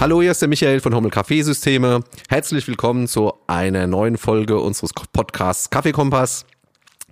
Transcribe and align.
Hallo, 0.00 0.22
hier 0.22 0.30
ist 0.30 0.40
der 0.40 0.48
Michael 0.48 0.78
von 0.78 0.94
Hommel 0.94 1.10
Kaffeesysteme. 1.10 2.04
Herzlich 2.28 2.68
willkommen 2.68 3.08
zu 3.08 3.32
einer 3.48 3.88
neuen 3.88 4.16
Folge 4.16 4.60
unseres 4.60 4.92
Podcasts 4.92 5.70
Kaffeekompass. 5.70 6.46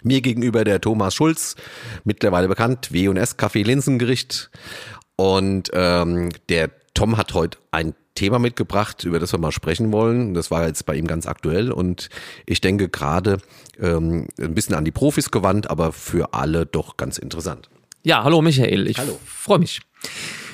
Mir 0.04 0.21
gegenüber 0.21 0.62
der 0.62 0.81
Thomas 0.81 1.12
Schulz, 1.12 1.56
mittlerweile 2.04 2.46
bekannt, 2.46 2.92
W&S 2.92 3.38
Kaffee 3.38 3.64
Linsengericht. 3.64 4.53
Und 5.17 5.69
ähm, 5.72 6.28
der 6.49 6.71
Tom 6.95 7.17
hat 7.17 7.35
heute 7.35 7.59
ein 7.72 7.96
Thema 8.14 8.38
mitgebracht, 8.38 9.03
über 9.03 9.18
das 9.18 9.32
wir 9.32 9.41
mal 9.41 9.50
sprechen 9.50 9.91
wollen. 9.91 10.35
Das 10.35 10.53
war 10.53 10.64
jetzt 10.64 10.87
bei 10.87 10.95
ihm 10.95 11.09
ganz 11.09 11.27
aktuell 11.27 11.73
und 11.73 12.09
ich 12.46 12.60
denke 12.60 12.88
gerade 12.88 13.38
ähm, 13.81 14.28
ein 14.41 14.55
bisschen 14.55 14.77
an 14.77 14.85
die 14.85 14.92
Profis 14.92 15.32
gewandt, 15.32 15.68
aber 15.71 15.91
für 15.91 16.34
alle 16.34 16.66
doch 16.66 16.96
ganz 16.96 17.18
interessant. 17.18 17.68
Ja, 18.05 18.23
hallo 18.23 18.42
Michael, 18.42 18.87
ich 18.87 19.00
freue 19.24 19.59
mich. 19.59 19.80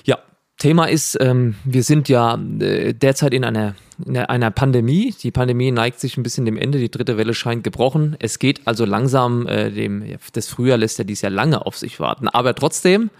Ja, 0.04 0.18
Thema 0.58 0.84
ist, 0.84 1.18
ähm, 1.20 1.56
wir 1.64 1.82
sind 1.82 2.08
ja 2.08 2.38
äh, 2.60 2.94
derzeit 2.94 3.34
in 3.34 3.44
einer, 3.44 3.74
in 4.04 4.16
einer 4.16 4.50
Pandemie. 4.50 5.14
Die 5.22 5.32
Pandemie 5.32 5.72
neigt 5.72 5.98
sich 5.98 6.16
ein 6.16 6.22
bisschen 6.22 6.44
dem 6.44 6.56
Ende, 6.56 6.78
die 6.78 6.90
dritte 6.90 7.16
Welle 7.16 7.34
scheint 7.34 7.64
gebrochen. 7.64 8.16
Es 8.20 8.38
geht 8.38 8.60
also 8.66 8.84
langsam, 8.84 9.46
äh, 9.46 9.70
dem, 9.70 10.04
das 10.32 10.48
Frühjahr 10.48 10.78
lässt 10.78 10.98
ja 10.98 11.04
dies 11.04 11.22
Jahr 11.22 11.32
lange 11.32 11.66
auf 11.66 11.76
sich 11.76 11.98
warten. 11.98 12.28
Aber 12.28 12.54
trotzdem, 12.54 13.10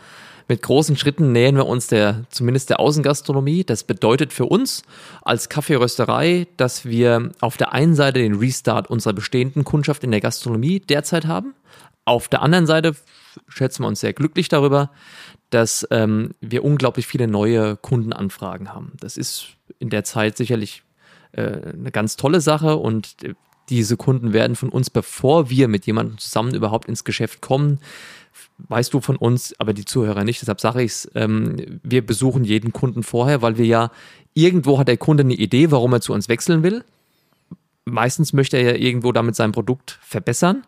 mit 0.49 0.63
großen 0.63 0.97
Schritten 0.97 1.33
nähern 1.33 1.57
wir 1.57 1.67
uns 1.67 1.87
der, 1.87 2.25
zumindest 2.31 2.71
der 2.71 2.81
Außengastronomie. 2.81 3.65
Das 3.65 3.85
bedeutet 3.85 4.33
für 4.33 4.47
uns 4.47 4.83
als 5.23 5.49
Kaffeerösterei, 5.49 6.47
dass 6.57 6.85
wir 6.85 7.31
auf 7.41 7.57
der 7.57 7.73
einen 7.73 7.95
Seite 7.95 8.21
den 8.21 8.35
Restart 8.35 8.91
unserer 8.91 9.15
bestehenden 9.15 9.65
Kundschaft 9.65 10.05
in 10.05 10.11
der 10.11 10.21
Gastronomie 10.21 10.81
derzeit 10.81 11.27
haben. 11.27 11.55
Auf 12.05 12.29
der 12.29 12.43
anderen 12.43 12.67
Seite 12.67 12.95
schätzen 13.49 13.83
wir 13.85 13.89
uns 13.89 14.01
sehr 14.01 14.12
glücklich 14.12 14.49
darüber, 14.49 14.91
dass 15.52 15.86
ähm, 15.91 16.31
wir 16.41 16.64
unglaublich 16.64 17.06
viele 17.06 17.28
neue 17.28 17.77
Kundenanfragen 17.77 18.72
haben. 18.72 18.92
Das 18.98 19.19
ist 19.19 19.48
in 19.78 19.91
der 19.91 20.03
Zeit 20.03 20.39
sicherlich 20.39 20.83
äh, 21.33 21.42
eine 21.42 21.91
ganz 21.92 22.17
tolle 22.17 22.41
Sache 22.41 22.77
und 22.77 23.17
äh, 23.22 23.34
diese 23.69 23.98
Kunden 23.98 24.33
werden 24.33 24.56
von 24.56 24.70
uns, 24.70 24.89
bevor 24.89 25.50
wir 25.50 25.69
mit 25.69 25.84
jemandem 25.86 26.17
zusammen 26.19 26.55
überhaupt 26.55 26.89
ins 26.89 27.05
Geschäft 27.05 27.42
kommen, 27.42 27.81
weißt 28.69 28.94
du 28.94 29.00
von 29.00 29.17
uns, 29.17 29.55
aber 29.59 29.75
die 29.75 29.84
Zuhörer 29.84 30.25
nicht, 30.25 30.41
deshalb 30.41 30.61
sage 30.61 30.83
ich 30.83 30.92
es, 30.92 31.11
ähm, 31.14 31.81
wir 31.83 32.05
besuchen 32.05 32.44
jeden 32.44 32.72
Kunden 32.72 33.03
vorher, 33.03 33.42
weil 33.42 33.59
wir 33.59 33.66
ja, 33.66 33.91
irgendwo 34.33 34.78
hat 34.78 34.89
der 34.89 34.97
Kunde 34.97 35.22
eine 35.22 35.34
Idee, 35.34 35.70
warum 35.70 35.92
er 35.92 36.00
zu 36.00 36.14
uns 36.14 36.31
wechseln 36.31 36.62
will. 36.62 36.83
Meistens 37.84 38.33
möchte 38.33 38.56
er 38.56 38.72
ja 38.72 38.78
irgendwo 38.78 39.12
damit 39.12 39.37
sein 39.37 39.53
Produkt 39.53 39.98
verbessern 40.03 40.64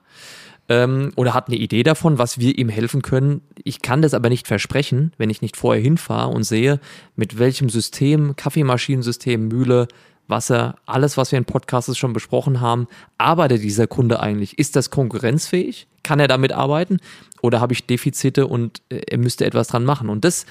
ähm, 0.68 1.12
oder 1.16 1.34
hat 1.34 1.48
eine 1.48 1.56
Idee 1.56 1.82
davon, 1.82 2.18
was 2.18 2.38
wir 2.38 2.56
ihm 2.58 2.68
helfen 2.68 3.02
können. 3.02 3.42
Ich 3.64 3.82
kann 3.82 4.02
das 4.02 4.14
aber 4.14 4.28
nicht 4.28 4.46
versprechen, 4.46 5.12
wenn 5.18 5.30
ich 5.30 5.42
nicht 5.42 5.56
vorher 5.56 5.82
hinfahre 5.82 6.30
und 6.30 6.44
sehe, 6.44 6.80
mit 7.16 7.38
welchem 7.38 7.68
System, 7.68 8.36
Kaffeemaschinensystem, 8.36 9.48
Mühle, 9.48 9.88
Wasser, 10.26 10.76
alles, 10.86 11.16
was 11.16 11.32
wir 11.32 11.38
in 11.38 11.44
Podcasts 11.44 11.98
schon 11.98 12.14
besprochen 12.14 12.60
haben, 12.60 12.86
arbeitet 13.18 13.62
dieser 13.62 13.86
Kunde 13.86 14.20
eigentlich? 14.20 14.58
Ist 14.58 14.74
das 14.74 14.90
konkurrenzfähig? 14.90 15.86
Kann 16.02 16.18
er 16.18 16.28
damit 16.28 16.52
arbeiten? 16.52 16.98
Oder 17.42 17.60
habe 17.60 17.74
ich 17.74 17.86
Defizite 17.86 18.46
und 18.46 18.80
äh, 18.88 19.02
er 19.06 19.18
müsste 19.18 19.44
etwas 19.44 19.68
dran 19.68 19.84
machen? 19.84 20.08
Und 20.08 20.24
das 20.24 20.46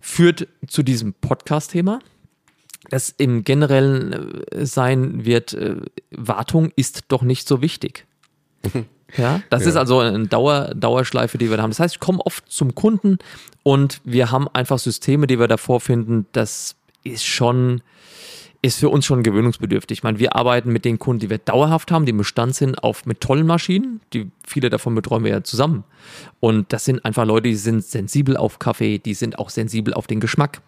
führt 0.00 0.48
zu 0.66 0.82
diesem 0.82 1.14
Podcast-Thema 1.14 2.00
das 2.90 3.10
im 3.10 3.44
generellen 3.44 4.44
äh, 4.50 4.66
sein 4.66 5.24
wird, 5.24 5.54
äh, 5.54 5.76
Wartung 6.10 6.72
ist 6.76 7.04
doch 7.08 7.22
nicht 7.22 7.48
so 7.48 7.62
wichtig. 7.62 8.06
Ja, 9.16 9.40
das 9.50 9.62
ja. 9.62 9.70
ist 9.70 9.76
also 9.76 10.00
eine 10.00 10.26
Dauer, 10.26 10.74
Dauerschleife, 10.74 11.38
die 11.38 11.48
wir 11.50 11.56
da 11.56 11.62
haben. 11.62 11.70
Das 11.70 11.80
heißt, 11.80 11.94
ich 11.94 12.00
komme 12.00 12.20
oft 12.24 12.50
zum 12.50 12.74
Kunden 12.74 13.18
und 13.62 14.00
wir 14.04 14.30
haben 14.30 14.48
einfach 14.52 14.78
Systeme, 14.78 15.26
die 15.26 15.38
wir 15.38 15.48
davor 15.48 15.80
finden. 15.80 16.26
Das 16.32 16.76
ist 17.04 17.24
schon, 17.24 17.82
ist 18.62 18.80
für 18.80 18.88
uns 18.88 19.06
schon 19.06 19.22
gewöhnungsbedürftig. 19.22 19.98
Ich 19.98 20.02
meine, 20.02 20.18
wir 20.18 20.34
arbeiten 20.34 20.72
mit 20.72 20.84
den 20.84 20.98
Kunden, 20.98 21.20
die 21.20 21.30
wir 21.30 21.38
dauerhaft 21.38 21.90
haben, 21.92 22.04
die 22.04 22.10
im 22.10 22.18
Bestand 22.18 22.54
sind, 22.54 22.82
auf 22.82 23.06
mit 23.06 23.20
tollen 23.20 23.46
Maschinen. 23.46 24.00
Die, 24.12 24.30
viele 24.46 24.70
davon 24.70 24.94
betreuen 24.94 25.24
wir 25.24 25.30
ja 25.30 25.44
zusammen. 25.44 25.84
Und 26.40 26.72
das 26.72 26.84
sind 26.84 27.04
einfach 27.04 27.24
Leute, 27.24 27.48
die 27.48 27.54
sind 27.54 27.84
sensibel 27.84 28.36
auf 28.36 28.58
Kaffee, 28.58 28.98
die 28.98 29.14
sind 29.14 29.38
auch 29.38 29.50
sensibel 29.50 29.94
auf 29.94 30.06
den 30.06 30.20
Geschmack. 30.20 30.60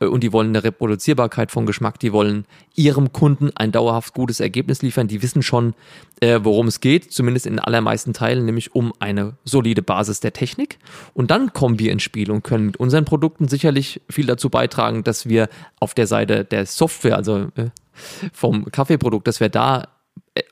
Äh, 0.00 0.06
und 0.06 0.22
die 0.22 0.32
wollen 0.32 0.48
eine 0.48 0.64
Reproduzierbarkeit 0.64 1.50
von 1.50 1.66
Geschmack, 1.66 1.98
die 1.98 2.12
wollen 2.12 2.46
ihrem 2.74 3.12
Kunden 3.12 3.50
ein 3.54 3.72
dauerhaft 3.72 4.14
gutes 4.14 4.40
Ergebnis 4.40 4.82
liefern. 4.82 5.08
Die 5.08 5.22
wissen 5.22 5.42
schon, 5.42 5.74
äh, 6.20 6.40
worum 6.42 6.66
es 6.66 6.80
geht, 6.80 7.12
zumindest 7.12 7.46
in 7.46 7.58
allermeisten 7.58 8.12
Teilen, 8.12 8.44
nämlich 8.44 8.74
um 8.74 8.92
eine 8.98 9.36
solide 9.44 9.82
Basis 9.82 10.20
der 10.20 10.32
Technik. 10.32 10.78
Und 11.12 11.30
dann 11.30 11.52
kommen 11.52 11.78
wir 11.78 11.92
ins 11.92 12.02
Spiel 12.02 12.30
und 12.30 12.42
können 12.42 12.66
mit 12.66 12.76
unseren 12.76 13.04
Produkten 13.04 13.48
sicherlich 13.48 14.00
viel 14.08 14.26
dazu 14.26 14.50
beitragen, 14.50 15.04
dass 15.04 15.28
wir 15.28 15.48
auf 15.80 15.94
der 15.94 16.06
Seite 16.06 16.44
der 16.44 16.66
Software, 16.66 17.16
also 17.16 17.48
äh, 17.56 17.70
vom 18.32 18.64
Kaffeeprodukt, 18.70 19.26
dass 19.26 19.40
wir 19.40 19.48
da 19.48 19.88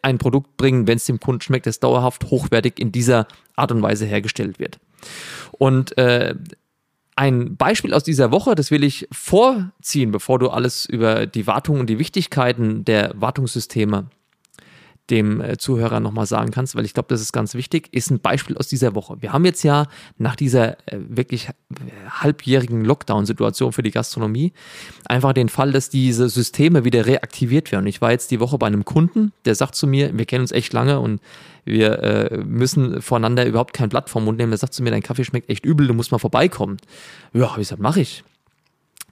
ein 0.03 0.19
Produkt 0.19 0.57
bringen, 0.57 0.87
wenn 0.87 0.97
es 0.97 1.07
dem 1.07 1.19
Kunden 1.19 1.41
schmeckt, 1.41 1.67
das 1.67 1.81
dauerhaft 1.81 2.25
hochwertig 2.25 2.79
in 2.79 2.93
dieser 2.93 3.27
Art 3.57 3.73
und 3.73 3.83
Weise 3.83 4.07
hergestellt 4.07 4.59
wird. 4.59 4.79
Und 5.53 5.97
äh, 5.99 6.35
ein 7.17 7.57
Beispiel 7.57 7.95
aus 7.95 8.05
dieser 8.05 8.31
Woche, 8.31 8.55
das 8.55 8.71
will 8.71 8.85
ich 8.85 9.07
vorziehen, 9.13 10.13
bevor 10.13 10.39
du 10.39 10.49
alles 10.49 10.87
über 10.87 11.27
die 11.27 11.47
Wartung 11.47 11.81
und 11.81 11.91
die 11.91 11.99
Wichtigkeiten 11.99 12.85
der 12.85 13.13
Wartungssysteme 13.15 14.07
dem 15.13 15.41
äh, 15.41 15.59
Zuhörer 15.59 16.01
nochmal 16.01 16.27
sagen 16.27 16.51
kannst, 16.51 16.75
weil 16.75 16.85
ich 16.85 16.95
glaube, 16.95 17.09
das 17.11 17.21
ist 17.21 17.33
ganz 17.33 17.55
wichtig, 17.55 17.89
ist 17.93 18.11
ein 18.11 18.19
Beispiel 18.19 18.57
aus 18.57 18.67
dieser 18.67 18.95
Woche. 18.95 19.19
Wir 19.21 19.33
haben 19.33 19.45
jetzt 19.45 19.63
ja 19.63 19.87
nach 20.19 20.35
dieser 20.35 20.79
äh, 20.89 20.99
wirklich 21.09 21.49
äh, 21.49 21.53
halbjährigen 22.09 22.85
Lockdown-Situation 22.85 23.73
für 23.73 23.83
die 23.83 23.91
Gastronomie 23.91 24.53
einfach 25.05 25.35
den 25.35 25.51
Fall, 25.51 25.71
dass 25.71 25.91
diese 25.91 26.29
Systeme 26.29 26.85
wieder 26.85 27.07
reaktiviert 27.07 27.71
werden. 27.71 27.87
Ich 27.87 28.01
war 28.01 28.11
jetzt 28.11 28.31
die 28.31 28.41
Woche 28.41 28.59
bei 28.59 28.67
einem 28.67 28.85
Kunden, 28.85 29.33
der 29.45 29.55
sagt 29.55 29.75
zu 29.75 29.87
mir, 29.87 30.17
wir 30.17 30.25
kennen 30.25 30.43
uns 30.43 30.53
echt 30.53 30.73
lange 30.73 30.99
und 30.99 31.21
wir 31.65 31.99
äh, 32.03 32.39
müssen 32.39 33.03
voneinander 33.03 33.47
überhaupt 33.47 33.75
kein 33.75 33.91
Blatt 33.91 34.11
vom 34.11 34.25
Mund 34.25 34.39
nehmen. 34.39 34.51
Der 34.51 34.59
sagt 34.59 34.75
zu 34.75 34.83
mir, 34.83 34.91
dein 34.91 35.03
Kaffee 35.03 35.25
schmeckt 35.25 35.51
echt 35.51 35.65
übel, 35.65 35.87
du 35.87 35.95
musst 35.95 36.11
mal 36.11 36.19
vorbeikommen. 36.19 36.79
Ja, 37.35 37.51
habe 37.51 37.61
ich 37.61 37.69
gesagt, 37.69 37.83
mache 37.83 38.01
ich. 38.01 38.25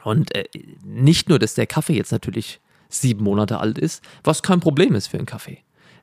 Und 0.03 0.35
äh, 0.35 0.45
nicht 0.83 1.29
nur, 1.29 1.39
dass 1.39 1.55
der 1.55 1.67
Kaffee 1.67 1.95
jetzt 1.95 2.11
natürlich 2.11 2.59
sieben 2.89 3.23
Monate 3.23 3.59
alt 3.61 3.79
ist, 3.79 4.03
was 4.25 4.43
kein 4.43 4.61
Problem 4.61 4.95
ist 4.95 5.09
für 5.09 5.19
einen 5.19 5.27
Kaffee. 5.27 5.59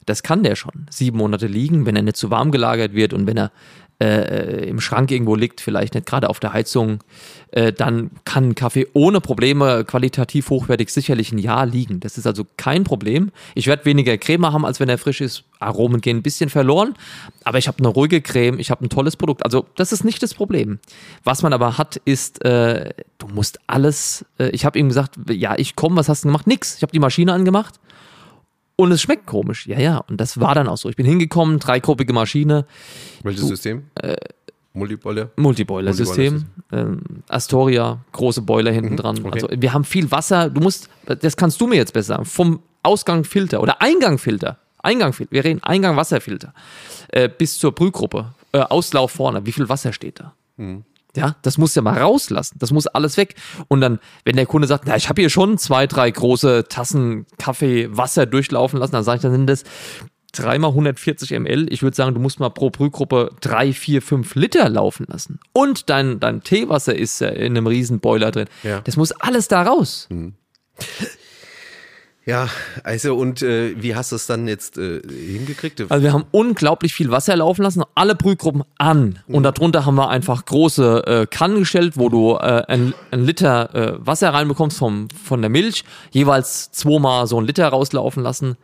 Das 0.07 0.23
kann 0.23 0.41
der 0.41 0.55
schon. 0.55 0.87
Sieben 0.89 1.17
Monate 1.17 1.47
liegen, 1.47 1.85
wenn 1.85 1.95
er 1.95 2.01
nicht 2.01 2.17
zu 2.17 2.31
warm 2.31 2.51
gelagert 2.51 2.93
wird 2.93 3.13
und 3.13 3.27
wenn 3.27 3.37
er 3.37 3.51
äh, 3.99 4.69
im 4.69 4.79
Schrank 4.79 5.11
irgendwo 5.11 5.35
liegt, 5.35 5.59
vielleicht 5.59 5.95
nicht 5.95 6.05
gerade 6.05 6.29
auf 6.29 6.39
der 6.39 6.53
Heizung, 6.53 7.03
äh, 7.51 7.73
dann 7.73 8.11
kann 8.23 8.55
Kaffee 8.55 8.87
ohne 8.93 9.19
Probleme 9.19 9.83
qualitativ 9.85 10.49
hochwertig 10.49 10.89
sicherlich 10.91 11.31
ein 11.31 11.39
Jahr 11.39 11.65
liegen. 11.65 11.99
Das 11.99 12.17
ist 12.17 12.25
also 12.25 12.45
kein 12.55 12.83
Problem. 12.83 13.31
Ich 13.53 13.67
werde 13.67 13.83
weniger 13.85 14.17
Creme 14.17 14.53
haben, 14.53 14.65
als 14.65 14.79
wenn 14.79 14.87
er 14.87 14.97
frisch 14.97 15.19
ist. 15.19 15.43
Aromen 15.59 15.99
gehen 15.99 16.17
ein 16.17 16.23
bisschen 16.23 16.49
verloren, 16.49 16.93
aber 17.43 17.57
ich 17.57 17.67
habe 17.67 17.79
eine 17.79 17.87
ruhige 17.87 18.21
Creme, 18.21 18.59
ich 18.59 18.71
habe 18.71 18.85
ein 18.85 18.89
tolles 18.89 19.17
Produkt. 19.17 19.43
Also 19.43 19.65
das 19.75 19.91
ist 19.91 20.05
nicht 20.05 20.21
das 20.21 20.33
Problem. 20.35 20.79
Was 21.23 21.41
man 21.41 21.51
aber 21.51 21.77
hat, 21.77 21.97
ist, 22.05 22.45
äh, 22.45 22.93
du 23.17 23.27
musst 23.27 23.59
alles, 23.67 24.25
äh, 24.39 24.49
ich 24.51 24.63
habe 24.63 24.77
ihm 24.77 24.87
gesagt, 24.87 25.15
ja, 25.29 25.55
ich 25.57 25.75
komme, 25.75 25.97
was 25.97 26.07
hast 26.07 26.23
du 26.23 26.27
gemacht? 26.27 26.47
Nix. 26.47 26.77
Ich 26.77 26.83
habe 26.83 26.91
die 26.91 26.99
Maschine 26.99 27.33
angemacht 27.33 27.79
und 28.77 28.91
es 28.91 29.01
schmeckt 29.01 29.25
komisch. 29.25 29.67
Ja, 29.67 29.79
ja. 29.79 29.97
Und 29.97 30.21
das 30.21 30.39
war 30.39 30.55
dann 30.55 30.67
auch 30.67 30.77
so. 30.77 30.87
Ich 30.87 30.95
bin 30.95 31.05
hingekommen, 31.05 31.59
dreigruppige 31.59 32.13
Maschine. 32.13 32.65
Welches 33.23 33.41
du, 33.41 33.47
System? 33.47 33.87
Äh, 33.95 34.15
Multiboiler? 34.73 35.31
Multiboiler-System. 35.35 36.45
Ähm, 36.71 37.01
Astoria, 37.27 37.99
große 38.11 38.41
Boiler 38.43 38.71
hinten 38.71 38.93
mhm, 38.93 38.97
dran. 38.97 39.17
Okay. 39.23 39.31
Also 39.33 39.47
wir 39.51 39.73
haben 39.73 39.83
viel 39.83 40.11
Wasser. 40.11 40.49
Du 40.49 40.61
musst, 40.61 40.89
das 41.05 41.35
kannst 41.35 41.59
du 41.59 41.67
mir 41.67 41.75
jetzt 41.75 41.93
besser 41.93 42.15
sagen, 42.15 42.25
vom 42.25 42.61
Ausgangfilter 42.83 43.61
oder 43.61 43.81
Eingangfilter. 43.81 44.59
Eingangfilter. 44.77 45.31
Wir 45.31 45.43
reden 45.43 45.63
Eingang 45.63 45.97
Wasserfilter. 45.97 46.53
Äh, 47.09 47.29
bis 47.35 47.57
zur 47.57 47.73
Brühgruppe. 47.73 48.33
Äh, 48.51 48.59
Auslauf 48.59 49.11
vorne. 49.11 49.45
Wie 49.45 49.51
viel 49.51 49.67
Wasser 49.67 49.91
steht 49.91 50.19
da? 50.19 50.33
Mhm. 50.57 50.83
Ja, 51.15 51.35
das 51.41 51.57
muss 51.57 51.73
ja 51.73 51.81
mal 51.81 51.97
rauslassen. 51.99 52.57
Das 52.59 52.71
muss 52.71 52.85
alles 52.85 53.17
weg. 53.17 53.35
Und 53.69 53.81
dann, 53.81 53.99
wenn 54.23 54.35
der 54.35 54.45
Kunde 54.45 54.67
sagt, 54.67 54.85
na, 54.85 54.95
ich 54.95 55.09
habe 55.09 55.21
hier 55.21 55.29
schon 55.29 55.57
zwei, 55.57 55.87
drei 55.87 56.11
große 56.11 56.65
Tassen 56.69 57.25
Kaffee, 57.39 57.89
Wasser 57.95 58.25
durchlaufen 58.25 58.79
lassen, 58.79 58.91
dann 58.91 59.03
sage 59.03 59.17
ich, 59.17 59.21
dann 59.23 59.31
sind 59.31 59.47
das 59.47 59.63
dreimal 60.31 60.71
140 60.71 61.31
ml. 61.31 61.67
Ich 61.71 61.81
würde 61.81 61.95
sagen, 61.95 62.13
du 62.13 62.19
musst 62.21 62.39
mal 62.39 62.49
pro 62.49 62.69
Brühgruppe 62.69 63.31
drei, 63.41 63.73
vier, 63.73 64.01
fünf 64.01 64.35
Liter 64.35 64.69
laufen 64.69 65.05
lassen. 65.09 65.39
Und 65.53 65.89
dein, 65.89 66.19
dein 66.19 66.43
Teewasser 66.43 66.95
ist 66.95 67.21
in 67.21 67.57
einem 67.57 67.67
riesen 67.67 67.99
Boiler 67.99 68.31
drin. 68.31 68.47
Ja. 68.63 68.81
Das 68.81 68.97
muss 68.97 69.11
alles 69.11 69.47
da 69.47 69.63
raus. 69.63 70.07
Mhm. 70.09 70.35
Ja, 72.27 72.49
also 72.83 73.15
und 73.15 73.41
äh, 73.41 73.81
wie 73.81 73.95
hast 73.95 74.11
du 74.11 74.17
es 74.17 74.27
dann 74.27 74.49
jetzt 74.49 74.77
äh, 74.77 74.99
hingekriegt? 75.01 75.79
Also 75.89 76.03
wir 76.03 76.11
haben 76.11 76.25
unglaublich 76.31 76.93
viel 76.93 77.09
Wasser 77.09 77.37
laufen 77.37 77.61
lassen, 77.61 77.83
alle 77.95 78.15
Brühgruppen 78.15 78.63
an. 78.77 79.19
Und 79.27 79.39
mhm. 79.39 79.43
darunter 79.43 79.85
haben 79.85 79.95
wir 79.95 80.09
einfach 80.09 80.43
große 80.43 81.03
äh, 81.07 81.25
Kannen 81.25 81.59
gestellt, 81.59 81.93
wo 81.95 82.09
du 82.09 82.33
äh, 82.33 82.63
ein, 82.67 82.93
ein 83.11 83.23
Liter 83.23 83.73
äh, 83.73 84.05
Wasser 84.05 84.33
reinbekommst 84.33 84.77
vom, 84.77 85.07
von 85.11 85.39
der 85.39 85.49
Milch, 85.49 85.85
jeweils 86.11 86.69
zweimal 86.73 87.27
so 87.27 87.39
ein 87.39 87.45
Liter 87.45 87.69
rauslaufen 87.69 88.21
lassen. 88.21 88.57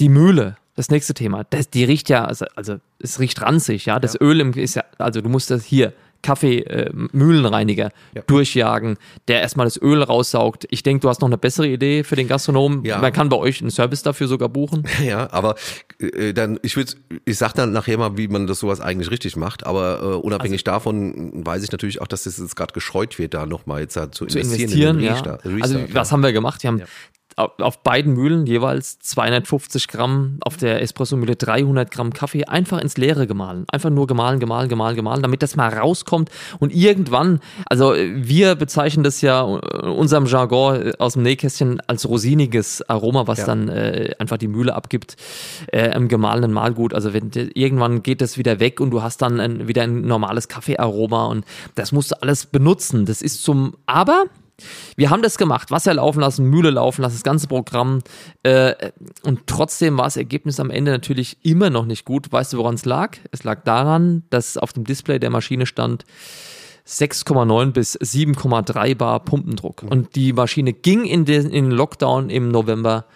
Die 0.00 0.08
Mühle, 0.08 0.56
das 0.74 0.88
nächste 0.88 1.12
Thema, 1.12 1.44
das, 1.50 1.68
die 1.68 1.84
riecht 1.84 2.08
ja, 2.08 2.24
also, 2.24 2.46
also 2.54 2.76
es 2.98 3.20
riecht 3.20 3.42
ranzig, 3.42 3.84
ja. 3.84 4.00
Das 4.00 4.14
ja. 4.14 4.22
Öl 4.22 4.40
im, 4.40 4.54
ist 4.54 4.74
ja, 4.74 4.84
also 4.96 5.20
du 5.20 5.28
musst 5.28 5.50
das 5.50 5.64
hier 5.64 5.92
Kaffeemühlenreiniger 6.26 7.90
ja. 8.14 8.22
durchjagen, 8.26 8.98
der 9.28 9.42
erstmal 9.42 9.64
das 9.66 9.80
Öl 9.80 10.02
raussaugt. 10.02 10.66
Ich 10.70 10.82
denke, 10.82 11.02
du 11.02 11.08
hast 11.08 11.20
noch 11.20 11.28
eine 11.28 11.38
bessere 11.38 11.68
Idee 11.68 12.02
für 12.02 12.16
den 12.16 12.26
Gastronomen. 12.26 12.84
Ja. 12.84 12.98
Man 12.98 13.12
kann 13.12 13.28
bei 13.28 13.36
euch 13.36 13.60
einen 13.60 13.70
Service 13.70 14.02
dafür 14.02 14.26
sogar 14.28 14.48
buchen. 14.48 14.84
Ja, 15.06 15.30
aber 15.30 15.54
äh, 16.00 16.32
dann, 16.32 16.58
ich 16.62 16.76
würde, 16.76 16.94
ich 17.26 17.36
sag 17.38 17.52
dann 17.52 17.70
nachher 17.70 17.96
mal, 17.96 18.16
wie 18.16 18.26
man 18.26 18.48
das 18.48 18.58
sowas 18.58 18.80
eigentlich 18.80 19.10
richtig 19.10 19.36
macht, 19.36 19.64
aber 19.64 20.00
äh, 20.02 20.04
unabhängig 20.16 20.66
also, 20.66 20.78
davon 20.78 21.46
weiß 21.46 21.62
ich 21.62 21.70
natürlich 21.70 22.00
auch, 22.00 22.08
dass 22.08 22.24
das 22.24 22.38
jetzt 22.38 22.56
gerade 22.56 22.72
gescheut 22.72 23.18
wird, 23.18 23.34
da 23.34 23.46
nochmal 23.46 23.82
jetzt 23.82 23.92
zu 23.92 24.24
investieren. 24.24 24.28
Zu 24.28 24.62
investieren, 24.62 24.98
in 24.98 25.04
ja. 25.04 25.38
Also 25.60 25.78
was 25.92 26.10
haben 26.10 26.22
wir 26.22 26.32
gemacht? 26.32 26.62
Wir 26.62 26.68
haben 26.68 26.82
auf 27.36 27.82
beiden 27.82 28.14
Mühlen 28.14 28.46
jeweils 28.46 28.98
250 29.00 29.88
Gramm, 29.88 30.38
auf 30.40 30.56
der 30.56 30.80
Espresso-Mühle 30.80 31.36
300 31.36 31.90
Gramm 31.90 32.12
Kaffee 32.12 32.44
einfach 32.46 32.80
ins 32.80 32.96
Leere 32.96 33.26
gemahlen. 33.26 33.66
Einfach 33.70 33.90
nur 33.90 34.06
gemahlen, 34.06 34.40
gemahlen, 34.40 34.70
gemahlen, 34.70 34.96
gemahlen, 34.96 35.22
damit 35.22 35.42
das 35.42 35.54
mal 35.54 35.68
rauskommt 35.68 36.30
und 36.60 36.74
irgendwann, 36.74 37.40
also 37.66 37.94
wir 37.94 38.54
bezeichnen 38.54 39.04
das 39.04 39.20
ja 39.20 39.42
in 39.42 39.88
unserem 39.88 40.24
Jargon 40.24 40.92
aus 40.98 41.12
dem 41.12 41.22
Nähkästchen 41.22 41.80
als 41.86 42.08
rosiniges 42.08 42.88
Aroma, 42.88 43.26
was 43.26 43.40
ja. 43.40 43.46
dann 43.46 43.68
äh, 43.68 44.14
einfach 44.18 44.38
die 44.38 44.48
Mühle 44.48 44.74
abgibt 44.74 45.16
äh, 45.72 45.94
im 45.94 46.08
gemahlenen 46.08 46.52
Mahlgut. 46.52 46.94
Also 46.94 47.12
wenn, 47.12 47.30
irgendwann 47.34 48.02
geht 48.02 48.22
das 48.22 48.38
wieder 48.38 48.60
weg 48.60 48.80
und 48.80 48.90
du 48.90 49.02
hast 49.02 49.20
dann 49.20 49.40
ein, 49.40 49.68
wieder 49.68 49.82
ein 49.82 50.00
normales 50.02 50.48
Kaffeearoma 50.48 51.26
und 51.26 51.44
das 51.74 51.92
musst 51.92 52.12
du 52.12 52.22
alles 52.22 52.46
benutzen. 52.46 53.04
Das 53.04 53.20
ist 53.20 53.42
zum, 53.42 53.74
aber 53.84 54.24
wir 54.96 55.10
haben 55.10 55.22
das 55.22 55.36
gemacht, 55.36 55.70
Wasser 55.70 55.94
laufen 55.94 56.20
lassen, 56.20 56.46
Mühle 56.46 56.70
laufen 56.70 57.02
lassen, 57.02 57.14
das 57.14 57.22
ganze 57.22 57.46
Programm. 57.46 58.00
Äh, 58.42 58.90
und 59.22 59.46
trotzdem 59.46 59.98
war 59.98 60.04
das 60.04 60.16
Ergebnis 60.16 60.60
am 60.60 60.70
Ende 60.70 60.90
natürlich 60.90 61.38
immer 61.42 61.70
noch 61.70 61.84
nicht 61.84 62.04
gut. 62.04 62.32
Weißt 62.32 62.52
du, 62.52 62.58
woran 62.58 62.74
es 62.74 62.84
lag? 62.84 63.16
Es 63.32 63.44
lag 63.44 63.64
daran, 63.64 64.24
dass 64.30 64.56
auf 64.56 64.72
dem 64.72 64.84
Display 64.84 65.18
der 65.18 65.30
Maschine 65.30 65.66
stand 65.66 66.04
6,9 66.86 67.72
bis 67.72 67.98
7,3 67.98 68.94
Bar 68.94 69.24
Pumpendruck. 69.24 69.82
Und 69.82 70.14
die 70.14 70.32
Maschine 70.32 70.72
ging 70.72 71.04
in 71.04 71.24
den, 71.24 71.46
in 71.50 71.66
den 71.66 71.70
Lockdown 71.72 72.30
im 72.30 72.48
November 72.50 73.06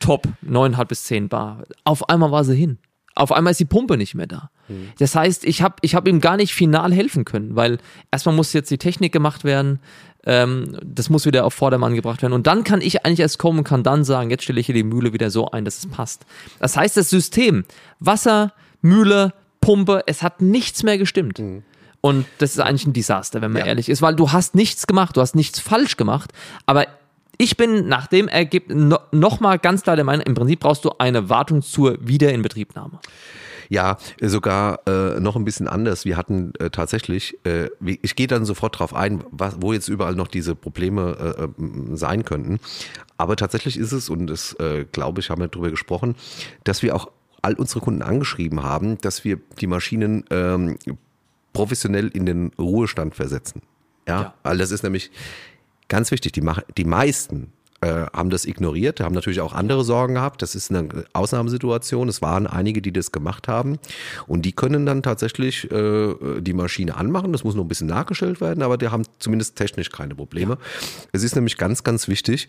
top, 0.00 0.26
9,5 0.46 0.84
bis 0.86 1.04
10 1.04 1.28
Bar. 1.28 1.62
Auf 1.84 2.08
einmal 2.08 2.32
war 2.32 2.44
sie 2.44 2.56
hin. 2.56 2.78
Auf 3.14 3.32
einmal 3.32 3.50
ist 3.52 3.60
die 3.60 3.66
Pumpe 3.66 3.96
nicht 3.96 4.14
mehr 4.14 4.26
da. 4.26 4.50
Mhm. 4.68 4.88
Das 4.98 5.14
heißt, 5.14 5.44
ich 5.44 5.62
habe 5.62 5.76
ich 5.82 5.94
hab 5.94 6.08
ihm 6.08 6.20
gar 6.20 6.36
nicht 6.36 6.54
final 6.54 6.92
helfen 6.92 7.24
können, 7.24 7.54
weil 7.56 7.78
erstmal 8.10 8.34
muss 8.34 8.52
jetzt 8.52 8.70
die 8.70 8.78
Technik 8.78 9.12
gemacht 9.12 9.44
werden, 9.44 9.80
ähm, 10.26 10.76
das 10.82 11.10
muss 11.10 11.26
wieder 11.26 11.44
auf 11.44 11.54
Vordermann 11.54 11.94
gebracht 11.94 12.22
werden. 12.22 12.32
Und 12.32 12.46
dann 12.46 12.64
kann 12.64 12.80
ich 12.80 13.04
eigentlich 13.04 13.20
erst 13.20 13.38
kommen 13.38 13.58
und 13.58 13.64
kann 13.64 13.82
dann 13.82 14.04
sagen, 14.04 14.30
jetzt 14.30 14.44
stelle 14.44 14.60
ich 14.60 14.66
hier 14.66 14.74
die 14.74 14.82
Mühle 14.82 15.12
wieder 15.12 15.30
so 15.30 15.50
ein, 15.50 15.64
dass 15.64 15.78
es 15.78 15.86
passt. 15.86 16.26
Das 16.58 16.76
heißt, 16.76 16.96
das 16.96 17.10
System, 17.10 17.64
Wasser, 17.98 18.52
Mühle, 18.82 19.32
Pumpe, 19.60 20.02
es 20.06 20.22
hat 20.22 20.40
nichts 20.40 20.82
mehr 20.82 20.98
gestimmt. 20.98 21.38
Mhm. 21.38 21.62
Und 22.00 22.26
das 22.38 22.52
ist 22.52 22.60
eigentlich 22.60 22.86
ein 22.86 22.92
Desaster, 22.92 23.42
wenn 23.42 23.52
man 23.52 23.60
ja. 23.60 23.68
ehrlich 23.68 23.88
ist, 23.88 24.00
weil 24.00 24.16
du 24.16 24.32
hast 24.32 24.54
nichts 24.54 24.86
gemacht, 24.86 25.16
du 25.16 25.20
hast 25.20 25.34
nichts 25.34 25.60
falsch 25.60 25.98
gemacht, 25.98 26.32
aber 26.64 26.86
ich 27.36 27.56
bin 27.56 27.88
nach 27.88 28.06
dem 28.06 28.28
Ergebnis 28.28 28.76
no, 28.76 28.98
nochmal 29.12 29.58
ganz 29.58 29.82
klar 29.82 29.96
der 29.96 30.04
Meinung, 30.04 30.24
im 30.26 30.34
Prinzip 30.34 30.60
brauchst 30.60 30.84
du 30.84 30.92
eine 30.98 31.28
Wartung 31.28 31.62
zur 31.62 31.98
Wiederinbetriebnahme. 32.00 33.00
Ja, 33.70 33.98
sogar 34.20 34.80
äh, 34.88 35.20
noch 35.20 35.36
ein 35.36 35.44
bisschen 35.44 35.68
anders. 35.68 36.04
Wir 36.04 36.16
hatten 36.16 36.52
äh, 36.58 36.70
tatsächlich, 36.70 37.38
äh, 37.46 37.68
ich 37.80 38.16
gehe 38.16 38.26
dann 38.26 38.44
sofort 38.44 38.76
drauf 38.76 38.92
ein, 38.92 39.22
was, 39.30 39.58
wo 39.60 39.72
jetzt 39.72 39.86
überall 39.86 40.16
noch 40.16 40.26
diese 40.26 40.56
Probleme 40.56 41.36
äh, 41.38 41.44
äh, 41.44 41.96
sein 41.96 42.24
könnten. 42.24 42.58
Aber 43.16 43.36
tatsächlich 43.36 43.76
ist 43.76 43.92
es, 43.92 44.08
und 44.08 44.26
das 44.26 44.54
äh, 44.54 44.86
glaube 44.90 45.20
ich, 45.20 45.30
haben 45.30 45.40
wir 45.40 45.46
darüber 45.46 45.70
gesprochen, 45.70 46.16
dass 46.64 46.82
wir 46.82 46.96
auch 46.96 47.12
all 47.42 47.54
unsere 47.54 47.78
Kunden 47.78 48.02
angeschrieben 48.02 48.64
haben, 48.64 48.98
dass 48.98 49.22
wir 49.22 49.38
die 49.60 49.68
Maschinen 49.68 50.24
ähm, 50.30 50.76
professionell 51.52 52.08
in 52.08 52.26
den 52.26 52.50
Ruhestand 52.58 53.14
versetzen. 53.14 53.62
Ja, 54.08 54.22
ja. 54.22 54.34
weil 54.42 54.58
das 54.58 54.72
ist 54.72 54.82
nämlich 54.82 55.12
ganz 55.86 56.10
wichtig. 56.10 56.32
Die, 56.32 56.42
die 56.76 56.84
meisten 56.84 57.52
äh, 57.82 58.06
haben 58.12 58.30
das 58.30 58.44
ignoriert, 58.44 59.00
haben 59.00 59.14
natürlich 59.14 59.40
auch 59.40 59.54
andere 59.54 59.84
Sorgen 59.84 60.14
gehabt. 60.14 60.42
Das 60.42 60.54
ist 60.54 60.70
eine 60.70 60.88
Ausnahmesituation. 61.12 62.08
Es 62.08 62.20
waren 62.20 62.46
einige, 62.46 62.82
die 62.82 62.92
das 62.92 63.12
gemacht 63.12 63.48
haben. 63.48 63.78
Und 64.26 64.42
die 64.42 64.52
können 64.52 64.84
dann 64.84 65.02
tatsächlich 65.02 65.70
äh, 65.70 66.14
die 66.40 66.52
Maschine 66.52 66.96
anmachen. 66.96 67.32
Das 67.32 67.44
muss 67.44 67.54
noch 67.54 67.64
ein 67.64 67.68
bisschen 67.68 67.86
nachgestellt 67.86 68.40
werden, 68.40 68.62
aber 68.62 68.76
die 68.76 68.88
haben 68.88 69.04
zumindest 69.18 69.56
technisch 69.56 69.90
keine 69.90 70.14
Probleme. 70.14 70.52
Ja. 70.52 70.58
Es 71.12 71.22
ist 71.22 71.34
nämlich 71.34 71.56
ganz, 71.56 71.82
ganz 71.82 72.08
wichtig. 72.08 72.48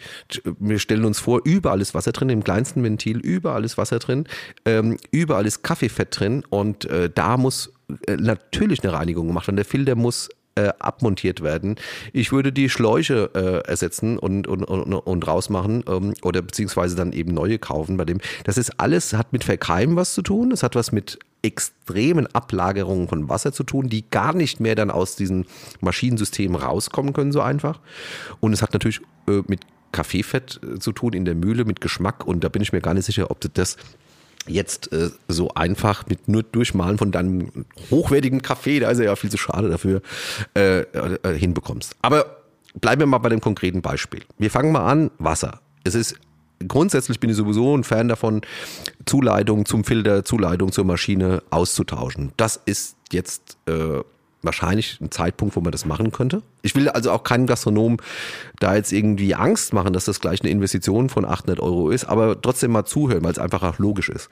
Wir 0.59 0.79
stellen 0.79 1.05
uns 1.05 1.19
vor, 1.19 1.41
überall 1.45 1.81
ist 1.81 1.93
Wasser 1.93 2.11
drin, 2.11 2.29
im 2.29 2.43
kleinsten 2.43 2.83
Ventil, 2.83 3.19
überall 3.19 3.63
ist 3.63 3.77
Wasser 3.77 3.99
drin, 3.99 4.25
ähm, 4.65 4.97
überall 5.11 5.45
ist 5.45 5.63
Kaffeefett 5.63 6.19
drin 6.19 6.43
und 6.49 6.85
äh, 6.85 7.09
da 7.13 7.37
muss 7.37 7.73
äh, 8.07 8.15
natürlich 8.17 8.83
eine 8.83 8.93
Reinigung 8.93 9.27
gemacht 9.27 9.47
werden. 9.47 9.55
Der 9.55 9.65
Filter 9.65 9.95
muss 9.95 10.29
äh, 10.55 10.69
abmontiert 10.79 11.41
werden. 11.41 11.75
Ich 12.13 12.31
würde 12.31 12.51
die 12.51 12.69
Schläuche 12.69 13.29
äh, 13.33 13.69
ersetzen 13.69 14.17
und, 14.17 14.47
und, 14.47 14.63
und, 14.63 14.93
und 14.93 15.27
rausmachen 15.27 15.83
ähm, 15.87 16.13
oder 16.23 16.41
beziehungsweise 16.41 16.95
dann 16.95 17.13
eben 17.13 17.33
neue 17.33 17.59
kaufen 17.59 17.97
bei 17.97 18.05
dem. 18.05 18.19
Das 18.43 18.57
ist 18.57 18.79
alles, 18.79 19.13
hat 19.13 19.33
mit 19.33 19.43
Verkeimen 19.43 19.95
was 19.95 20.13
zu 20.13 20.21
tun. 20.21 20.51
Es 20.51 20.63
hat 20.63 20.75
was 20.75 20.91
mit 20.91 21.19
extremen 21.43 22.27
Ablagerungen 22.27 23.07
von 23.07 23.29
Wasser 23.29 23.51
zu 23.51 23.63
tun, 23.63 23.89
die 23.89 24.09
gar 24.09 24.33
nicht 24.33 24.59
mehr 24.59 24.75
dann 24.75 24.91
aus 24.91 25.15
diesen 25.15 25.45
Maschinensystemen 25.79 26.55
rauskommen 26.55 27.13
können 27.13 27.31
so 27.31 27.41
einfach. 27.41 27.79
Und 28.39 28.53
es 28.53 28.61
hat 28.61 28.73
natürlich 28.73 29.01
äh, 29.27 29.41
mit 29.47 29.61
Kaffeefett 29.91 30.59
äh, 30.63 30.79
zu 30.79 30.91
tun 30.91 31.13
in 31.13 31.25
der 31.25 31.35
Mühle, 31.35 31.65
mit 31.65 31.81
Geschmack. 31.81 32.25
Und 32.25 32.43
da 32.43 32.49
bin 32.49 32.61
ich 32.61 32.73
mir 32.73 32.81
gar 32.81 32.93
nicht 32.93 33.05
sicher, 33.05 33.31
ob 33.31 33.41
das 33.53 33.77
jetzt 34.47 34.91
äh, 34.91 35.09
so 35.27 35.53
einfach 35.53 36.05
mit 36.07 36.27
nur 36.27 36.43
Durchmalen 36.43 36.97
von 36.97 37.11
deinem 37.11 37.65
hochwertigen 37.89 38.41
Kaffee, 38.41 38.79
da 38.79 38.89
ist 38.89 38.99
er 38.99 39.05
ja 39.05 39.15
viel 39.15 39.29
zu 39.29 39.37
schade 39.37 39.69
dafür, 39.69 40.01
äh, 40.55 40.81
äh, 40.81 41.37
hinbekommst. 41.37 41.95
Aber 42.01 42.37
bleiben 42.79 43.01
wir 43.01 43.05
mal 43.05 43.19
bei 43.19 43.29
dem 43.29 43.41
konkreten 43.41 43.81
Beispiel. 43.81 44.21
Wir 44.37 44.51
fangen 44.51 44.71
mal 44.71 44.85
an, 44.85 45.11
Wasser. 45.17 45.61
Es 45.83 45.95
ist 45.95 46.15
grundsätzlich 46.67 47.19
bin 47.19 47.29
ich 47.29 47.35
sowieso 47.35 47.75
ein 47.75 47.83
Fan 47.83 48.07
davon, 48.07 48.41
Zuleitung 49.05 49.65
zum 49.65 49.83
Filter, 49.83 50.23
Zuleitung 50.23 50.71
zur 50.71 50.85
Maschine 50.85 51.43
auszutauschen. 51.49 52.31
Das 52.37 52.61
ist 52.65 52.97
jetzt 53.11 53.57
äh, 53.67 54.01
wahrscheinlich 54.41 54.99
ein 55.01 55.11
Zeitpunkt, 55.11 55.55
wo 55.55 55.61
man 55.61 55.71
das 55.71 55.85
machen 55.85 56.11
könnte. 56.11 56.43
Ich 56.61 56.75
will 56.75 56.89
also 56.89 57.11
auch 57.11 57.23
keinem 57.23 57.47
Gastronom 57.47 57.97
da 58.59 58.75
jetzt 58.75 58.91
irgendwie 58.93 59.33
Angst 59.33 59.73
machen, 59.73 59.93
dass 59.93 60.05
das 60.05 60.19
gleich 60.19 60.41
eine 60.41 60.51
Investition 60.51 61.09
von 61.09 61.25
800 61.25 61.59
Euro 61.59 61.89
ist, 61.89 62.05
aber 62.05 62.39
trotzdem 62.39 62.71
mal 62.71 62.85
zuhören, 62.85 63.23
weil 63.23 63.31
es 63.31 63.39
einfach 63.39 63.63
auch 63.63 63.79
logisch 63.79 64.09
ist. 64.09 64.29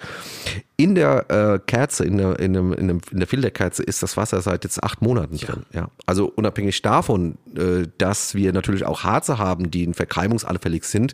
In 0.77 0.95
der 0.95 1.29
äh, 1.29 1.59
Kerze, 1.65 2.05
in 2.05 2.17
der, 2.17 2.39
in, 2.39 2.53
dem, 2.53 2.73
in, 2.73 2.87
dem, 2.87 3.01
in 3.11 3.19
der 3.19 3.27
Filterkerze 3.27 3.83
ist 3.83 4.03
das 4.03 4.17
Wasser 4.17 4.41
seit 4.41 4.63
jetzt 4.63 4.83
acht 4.83 5.01
Monaten 5.01 5.35
ja. 5.35 5.47
drin. 5.47 5.65
Ja. 5.73 5.89
Also 6.05 6.31
unabhängig 6.33 6.81
davon, 6.81 7.37
äh, 7.55 7.87
dass 7.97 8.35
wir 8.35 8.53
natürlich 8.53 8.85
auch 8.85 9.03
Harze 9.03 9.39
haben, 9.39 9.71
die 9.71 9.91
verkeimungsanfällig 9.93 10.83
sind, 10.83 11.13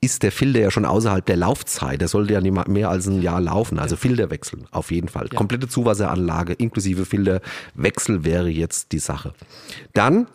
ist 0.00 0.22
der 0.22 0.32
Filter 0.32 0.60
ja 0.60 0.70
schon 0.70 0.86
außerhalb 0.86 1.24
der 1.24 1.36
Laufzeit. 1.36 2.00
Der 2.00 2.08
sollte 2.08 2.32
ja 2.32 2.40
nicht 2.40 2.68
mehr 2.68 2.88
als 2.88 3.06
ein 3.06 3.20
Jahr 3.20 3.40
laufen. 3.40 3.78
Also 3.78 3.96
Filter 3.96 4.30
wechseln, 4.30 4.66
auf 4.70 4.90
jeden 4.90 5.08
Fall. 5.08 5.28
Ja. 5.30 5.36
Komplette 5.36 5.68
Zuwasseranlage 5.68 6.54
inklusive 6.54 7.04
Filterwechsel 7.04 8.24
wäre 8.24 8.48
jetzt 8.48 8.92
die 8.92 8.98
Sache. 8.98 9.34
Dann 9.92 10.26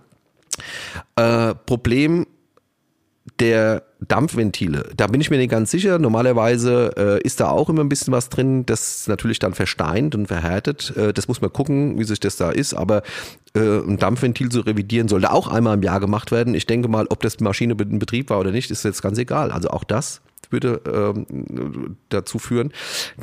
äh, 1.16 1.54
Problem 1.66 2.26
der 3.40 3.84
Dampfventile, 4.02 4.90
da 4.96 5.08
bin 5.08 5.22
ich 5.22 5.30
mir 5.30 5.38
nicht 5.38 5.52
ganz 5.52 5.72
sicher. 5.72 6.00
Normalerweise 6.00 6.94
äh, 6.98 7.22
ist 7.22 7.40
da 7.40 7.50
auch 7.50 7.70
immer 7.70 7.82
ein 7.82 7.90
bisschen 7.90 8.14
was 8.14 8.30
drin, 8.30 8.66
das 8.66 9.08
natürlich 9.08 9.40
dann 9.40 9.54
versteint 9.54 10.16
und 10.16 10.28
verhärtet. 10.28 10.96
Äh, 10.96 11.14
das 11.14 11.28
muss 11.28 11.42
man 11.42 11.52
gucken, 11.52 12.00
wie 12.00 12.04
sich 12.04 12.20
das 12.20 12.38
da 12.38 12.50
ist. 12.50 12.74
Aber 12.74 13.04
äh, 13.56 13.60
ein 13.60 13.98
Dampfventil 13.98 14.50
zu 14.50 14.62
revidieren 14.62 15.08
sollte 15.08 15.32
auch 15.32 15.48
einmal 15.48 15.76
im 15.76 15.84
Jahr 15.84 16.00
gemacht 16.00 16.32
werden. 16.32 16.54
Ich 16.54 16.66
denke 16.66 16.88
mal, 16.88 17.08
ob 17.10 17.22
das 17.22 17.38
die 17.38 17.44
Maschine 17.44 17.76
in 17.80 18.00
Betrieb 18.00 18.30
war 18.30 18.40
oder 18.40 18.52
nicht, 18.52 18.72
ist 18.72 18.84
jetzt 18.84 19.02
ganz 19.02 19.18
egal. 19.18 19.52
Also 19.52 19.70
auch 19.70 19.84
das 19.84 20.22
würde 20.50 20.82
ähm, 20.92 21.98
dazu 22.10 22.40
führen. 22.40 22.72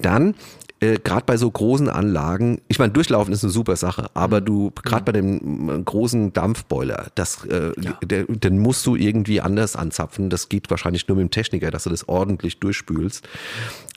Dann 0.01 0.35
äh, 0.81 0.99
gerade 1.03 1.25
bei 1.25 1.37
so 1.39 1.51
großen 1.51 1.89
Anlagen, 1.89 2.61
ich 2.69 2.79
meine, 2.79 2.93
durchlaufen 2.93 3.33
ist 3.33 3.43
eine 3.43 3.53
super 3.53 3.77
Sache, 3.77 4.11
aber 4.13 4.43
du, 4.43 4.73
gerade 4.83 5.05
bei 5.05 5.13
dem 5.13 5.71
äh, 5.71 5.83
großen 5.83 6.35
Dampfboiler, 6.35 7.11
das, 7.15 7.45
äh, 7.47 7.73
ja. 7.81 7.93
der, 8.05 8.25
den 8.25 8.59
musst 8.59 8.85
du 8.87 8.95
irgendwie 8.95 9.41
anders 9.41 9.75
anzapfen. 9.75 10.29
Das 10.29 10.51
geht 10.51 10.69
wahrscheinlich 10.69 11.09
nur 11.09 11.17
mit 11.17 11.25
dem 11.25 11.31
Techniker, 11.31 11.71
dass 11.71 11.85
du 11.85 11.91
das 11.91 12.09
ordentlich 12.09 12.61
durchspülst. 12.61 13.27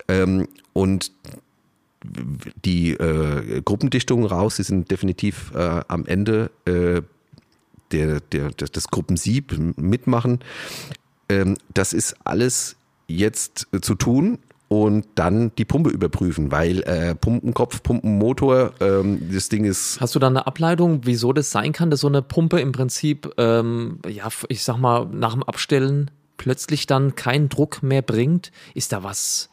Ähm, 0.07 0.47
und 0.71 1.11
die 2.63 2.91
äh, 2.91 3.61
Gruppendichtungen 3.61 4.25
raus, 4.25 4.55
die 4.55 4.63
sind 4.63 4.89
definitiv 4.89 5.51
äh, 5.53 5.81
am 5.89 6.05
Ende 6.05 6.49
äh, 6.63 7.01
der, 7.91 8.21
der, 8.21 8.51
des, 8.51 8.71
des 8.71 8.87
Gruppensieb 8.87 9.53
mitmachen. 9.77 10.39
Ähm, 11.27 11.57
das 11.73 11.91
ist 11.91 12.15
alles 12.23 12.77
jetzt 13.07 13.67
äh, 13.73 13.81
zu 13.81 13.95
tun 13.95 14.37
und 14.69 15.05
dann 15.15 15.51
die 15.57 15.65
Pumpe 15.65 15.89
überprüfen, 15.89 16.51
weil 16.51 16.83
äh, 16.83 17.15
Pumpenkopf, 17.15 17.83
Pumpenmotor, 17.83 18.73
ähm, 18.79 19.29
das 19.33 19.49
Ding 19.49 19.65
ist. 19.65 19.99
Hast 19.99 20.15
du 20.15 20.19
da 20.19 20.27
eine 20.27 20.47
Ableitung, 20.47 21.01
wieso 21.03 21.33
das 21.33 21.51
sein 21.51 21.73
kann, 21.73 21.89
dass 21.89 22.01
so 22.01 22.07
eine 22.07 22.21
Pumpe 22.21 22.61
im 22.61 22.71
Prinzip, 22.71 23.33
ähm, 23.37 23.99
ja, 24.07 24.29
ich 24.47 24.63
sag 24.63 24.77
mal, 24.77 25.07
nach 25.11 25.33
dem 25.33 25.43
Abstellen 25.43 26.11
plötzlich 26.37 26.85
dann 26.85 27.15
keinen 27.15 27.49
Druck 27.49 27.81
mehr 27.81 28.03
bringt? 28.03 28.51
Ist 28.75 28.93
da 28.93 29.03
was? 29.03 29.49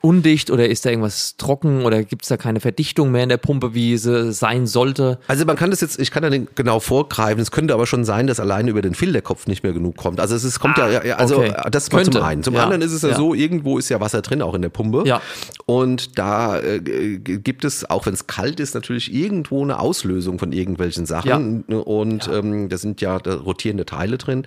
Undicht 0.00 0.50
oder 0.50 0.68
ist 0.68 0.86
da 0.86 0.90
irgendwas 0.90 1.36
trocken 1.38 1.84
oder 1.84 2.04
gibt 2.04 2.22
es 2.22 2.28
da 2.28 2.36
keine 2.36 2.60
Verdichtung 2.60 3.10
mehr 3.10 3.24
in 3.24 3.28
der 3.28 3.36
Pumpe, 3.36 3.74
wie 3.74 3.96
sie 3.98 4.32
sein 4.32 4.68
sollte? 4.68 5.18
Also 5.26 5.44
man 5.44 5.56
kann 5.56 5.70
das 5.70 5.80
jetzt, 5.80 5.98
ich 5.98 6.12
kann 6.12 6.22
da 6.22 6.30
nicht 6.30 6.54
genau 6.54 6.78
vorgreifen, 6.78 7.40
es 7.40 7.50
könnte 7.50 7.74
aber 7.74 7.86
schon 7.86 8.04
sein, 8.04 8.28
dass 8.28 8.38
alleine 8.38 8.70
über 8.70 8.80
den 8.80 8.94
Filterkopf 8.94 9.48
nicht 9.48 9.64
mehr 9.64 9.72
genug 9.72 9.96
kommt. 9.96 10.20
Also 10.20 10.36
es 10.36 10.44
ist, 10.44 10.60
kommt 10.60 10.78
ah, 10.78 10.88
ja, 10.88 11.16
also 11.16 11.38
okay. 11.38 11.52
das 11.70 11.90
mal 11.90 12.04
zum 12.04 12.22
einen. 12.22 12.42
Zum 12.44 12.54
ja. 12.54 12.62
anderen 12.62 12.82
ist 12.82 12.92
es 12.92 13.02
ja, 13.02 13.08
ja, 13.10 13.16
so, 13.16 13.34
irgendwo 13.34 13.76
ist 13.78 13.88
ja 13.88 14.00
Wasser 14.00 14.22
drin, 14.22 14.40
auch 14.40 14.54
in 14.54 14.62
der 14.62 14.68
Pumpe. 14.68 15.02
Ja. 15.04 15.20
Und 15.66 16.16
da 16.16 16.60
äh, 16.60 16.78
gibt 16.78 17.64
es, 17.64 17.88
auch 17.90 18.06
wenn 18.06 18.14
es 18.14 18.28
kalt 18.28 18.60
ist, 18.60 18.74
natürlich 18.74 19.12
irgendwo 19.12 19.64
eine 19.64 19.80
Auslösung 19.80 20.38
von 20.38 20.52
irgendwelchen 20.52 21.06
Sachen. 21.06 21.64
Ja. 21.68 21.76
Und 21.76 22.30
ähm, 22.32 22.68
da 22.68 22.78
sind 22.78 23.00
ja 23.00 23.18
da 23.18 23.34
rotierende 23.34 23.84
Teile 23.84 24.16
drin. 24.16 24.46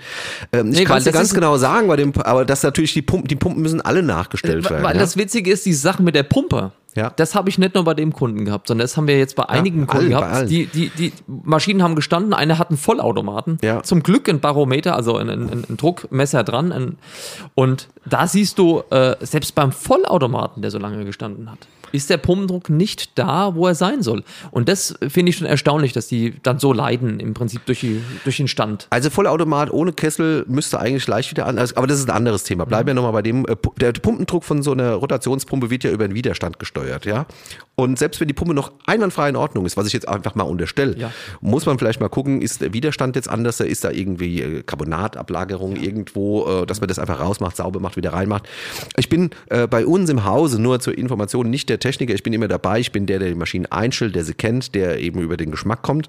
Ähm, 0.54 0.70
nee, 0.70 0.80
ich 0.80 0.86
kann 0.86 1.00
es 1.00 1.12
ganz 1.12 1.34
genau 1.34 1.58
sagen, 1.58 1.90
bei 1.90 1.98
dem, 1.98 2.14
aber 2.16 2.46
das 2.46 2.64
natürlich 2.64 2.94
die 2.94 3.02
Pumpen, 3.02 3.28
die 3.28 3.36
Pumpen 3.36 3.62
müssen 3.62 3.82
alle 3.82 4.02
nachgestellt 4.02 4.64
weil, 4.64 4.72
werden. 4.72 4.84
Weil 4.84 4.98
das 4.98 5.18
Witzige 5.18 5.41
ist, 5.48 5.66
die 5.66 5.74
Sache 5.74 6.04
mit 6.04 6.16
der 6.16 6.24
Pumpe. 6.24 6.72
Ja. 6.96 7.10
Das 7.16 7.36
habe 7.36 7.50
ich 7.50 7.58
nicht 7.58 7.74
nur 7.76 7.86
bei 7.86 7.94
dem 7.94 8.12
Kunden 8.12 8.44
gehabt, 8.44 8.68
sondern 8.68 8.84
das 8.84 8.98
haben 8.98 9.08
wir 9.08 9.18
jetzt 9.18 9.36
bei 9.36 9.48
einigen 9.48 9.82
ja, 9.82 9.86
Kunden 9.86 10.14
allen, 10.14 10.30
gehabt. 10.32 10.50
Die, 10.50 10.66
die, 10.66 10.90
die 10.90 11.14
Maschinen 11.26 11.82
haben 11.84 11.96
gestanden, 11.96 12.34
eine 12.34 12.58
hat 12.58 12.70
einen 12.70 12.78
Vollautomaten. 12.78 13.60
Ja. 13.64 13.82
Zum 13.82 14.04
Glück 14.04 14.28
ein 14.28 14.42
Barometer, 14.42 14.96
also 14.96 15.16
ein, 15.16 15.30
ein, 15.30 15.66
ein 15.70 15.78
Druckmesser 15.78 16.44
dran. 16.44 16.74
Ein, 16.74 16.98
und 17.56 17.88
da 18.06 18.28
siehst 18.28 18.60
du, 18.60 18.84
äh, 18.90 19.16
selbst 19.22 19.56
beim 19.56 19.72
Vollautomaten, 19.72 20.62
der 20.62 20.72
so 20.72 20.80
lange 20.80 21.06
gestanden 21.06 21.50
hat, 21.50 21.60
ist 21.92 22.10
der 22.10 22.18
Pumpendruck 22.18 22.70
nicht 22.70 23.18
da, 23.18 23.56
wo 23.56 23.68
er 23.68 23.76
sein 23.76 24.02
soll. 24.02 24.24
Und 24.52 24.70
das 24.70 24.96
finde 25.08 25.30
ich 25.30 25.38
schon 25.38 25.48
erstaunlich, 25.48 25.94
dass 25.94 26.08
die 26.08 26.34
dann 26.44 26.60
so 26.60 26.74
leiden, 26.74 27.20
im 27.20 27.34
Prinzip 27.34 27.66
durch, 27.66 27.82
die, 27.82 28.02
durch 28.24 28.38
den 28.38 28.48
Stand. 28.48 28.88
Also 28.90 29.10
Vollautomat 29.10 29.72
ohne 29.72 29.94
Kessel 29.94 30.46
müsste 30.48 30.80
eigentlich 30.80 31.06
gleich 31.06 31.30
wieder 31.32 31.46
an, 31.46 31.58
also, 31.58 31.76
aber 31.76 31.88
das 31.88 32.00
ist 32.00 32.10
ein 32.10 32.16
anderes 32.16 32.44
Thema. 32.44 32.66
Bleiben 32.66 32.88
wir 32.88 32.94
nochmal 32.94 33.14
bei 33.14 33.22
dem, 33.22 33.46
äh, 33.46 33.56
der 33.80 33.92
Pumpendruck 33.94 34.44
von 34.44 34.64
so 34.64 34.72
einer 34.72 34.94
Rotationspumpe 34.94 35.70
wird 35.70 35.84
ja 35.84 35.92
über 35.92 36.08
den 36.08 36.16
Widerstand 36.16 36.60
gesteuert, 36.60 37.06
ja. 37.06 37.26
Und 37.76 37.98
selbst 37.98 38.20
wenn 38.20 38.28
die 38.28 38.34
Pumpe 38.34 38.54
noch 38.54 38.72
einwandfrei 38.86 39.30
in 39.30 39.36
Ordnung 39.36 39.66
ist, 39.66 39.78
was 39.78 39.88
ich 39.88 39.94
jetzt 39.94 40.08
einfach 40.08 40.36
mal 40.36 40.44
unterstelle, 40.44 40.96
ja. 40.98 41.12
muss 41.40 41.66
man 41.66 41.80
vielleicht 41.80 42.00
mal 42.00 42.10
gucken, 42.10 42.42
ist 42.42 42.62
der 42.62 42.74
Widerstand 42.74 43.16
jetzt 43.16 43.30
anders, 43.30 43.60
ist 43.60 43.84
da 43.84 43.92
irgendwie 43.92 44.42
äh, 44.42 44.64
Carbonatablagerung 44.64 45.78
ja. 45.78 45.84
irgendwo, 45.84 46.46
äh, 46.46 46.66
dass 46.66 46.80
man 46.80 46.88
das 46.88 47.00
einfach 47.00 47.20
rausmacht, 47.20 47.56
sauber 47.58 47.80
macht, 47.80 47.98
wieder 47.98 48.14
reinmacht. 48.14 48.48
Ich 48.98 49.10
bin 49.10 49.32
bei 49.70 49.86
uns 49.86 50.10
im 50.10 50.26
Hause, 50.26 50.62
nur 50.62 50.80
zur 50.80 50.98
Information, 50.98 51.50
nicht 51.50 51.70
der 51.70 51.80
Techniker, 51.82 52.14
ich 52.14 52.24
bin 52.24 52.32
immer 52.32 52.48
dabei, 52.48 52.80
ich 52.80 52.94
bin 52.94 53.06
der, 53.06 53.20
der 53.20 53.30
die 53.30 53.36
Maschinen 53.36 53.66
einstellt, 53.66 54.16
der 54.16 54.24
sie 54.24 54.34
kennt, 54.34 54.74
der 54.74 55.00
eben 55.00 55.20
über 55.20 55.36
den 55.36 55.52
Geschmack 55.52 55.82
kommt. 55.82 56.08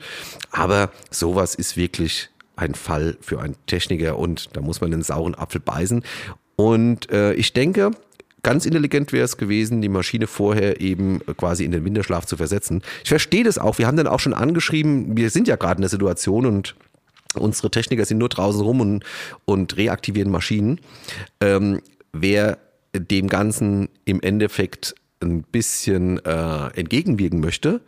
Aber 0.53 0.93
sowas 1.11 1.57
ist 1.57 1.77
wirklich 1.77 2.31
ein 2.55 2.75
Fall 2.75 3.17
für 3.21 3.41
einen 3.41 3.57
Techniker 3.67 4.19
und 4.19 4.51
da 4.53 4.61
muss 4.61 4.81
man 4.81 4.91
den 4.91 5.03
sauren 5.03 5.35
Apfel 5.35 5.61
beißen. 5.61 6.05
Und 6.55 7.11
äh, 7.11 7.33
ich 7.35 7.53
denke, 7.53 7.91
ganz 8.43 8.67
intelligent 8.67 9.13
wäre 9.13 9.25
es 9.25 9.37
gewesen, 9.37 9.83
die 9.83 9.89
Maschine 9.89 10.27
vorher 10.27 10.81
eben 10.81 11.21
quasi 11.37 11.65
in 11.65 11.73
den 11.73 11.85
Winterschlaf 11.85 12.27
zu 12.27 12.37
versetzen. 12.37 12.83
Ich 13.03 13.09
verstehe 13.09 13.45
das 13.45 13.59
auch. 13.59 13.79
Wir 13.79 13.87
haben 13.87 13.97
dann 13.97 14.07
auch 14.07 14.21
schon 14.21 14.35
angeschrieben, 14.35 15.17
wir 15.17 15.31
sind 15.31 15.49
ja 15.49 15.57
gerade 15.57 15.79
in 15.79 15.83
der 15.83 15.91
Situation 15.91 16.47
und 16.47 16.75
unsere 17.35 17.71
Techniker 17.71 18.05
sind 18.05 18.19
nur 18.19 18.29
draußen 18.29 18.61
rum 18.61 18.81
und, 18.81 19.05
und 19.45 19.77
reaktivieren 19.77 20.31
Maschinen. 20.31 20.81
Ähm, 21.41 21.81
wer 22.13 22.59
dem 22.95 23.29
Ganzen 23.29 23.89
im 24.05 24.21
Endeffekt 24.21 24.95
ein 25.23 25.43
bisschen 25.43 26.25
äh, 26.25 26.67
entgegenwirken 26.75 27.41
möchte, 27.41 27.81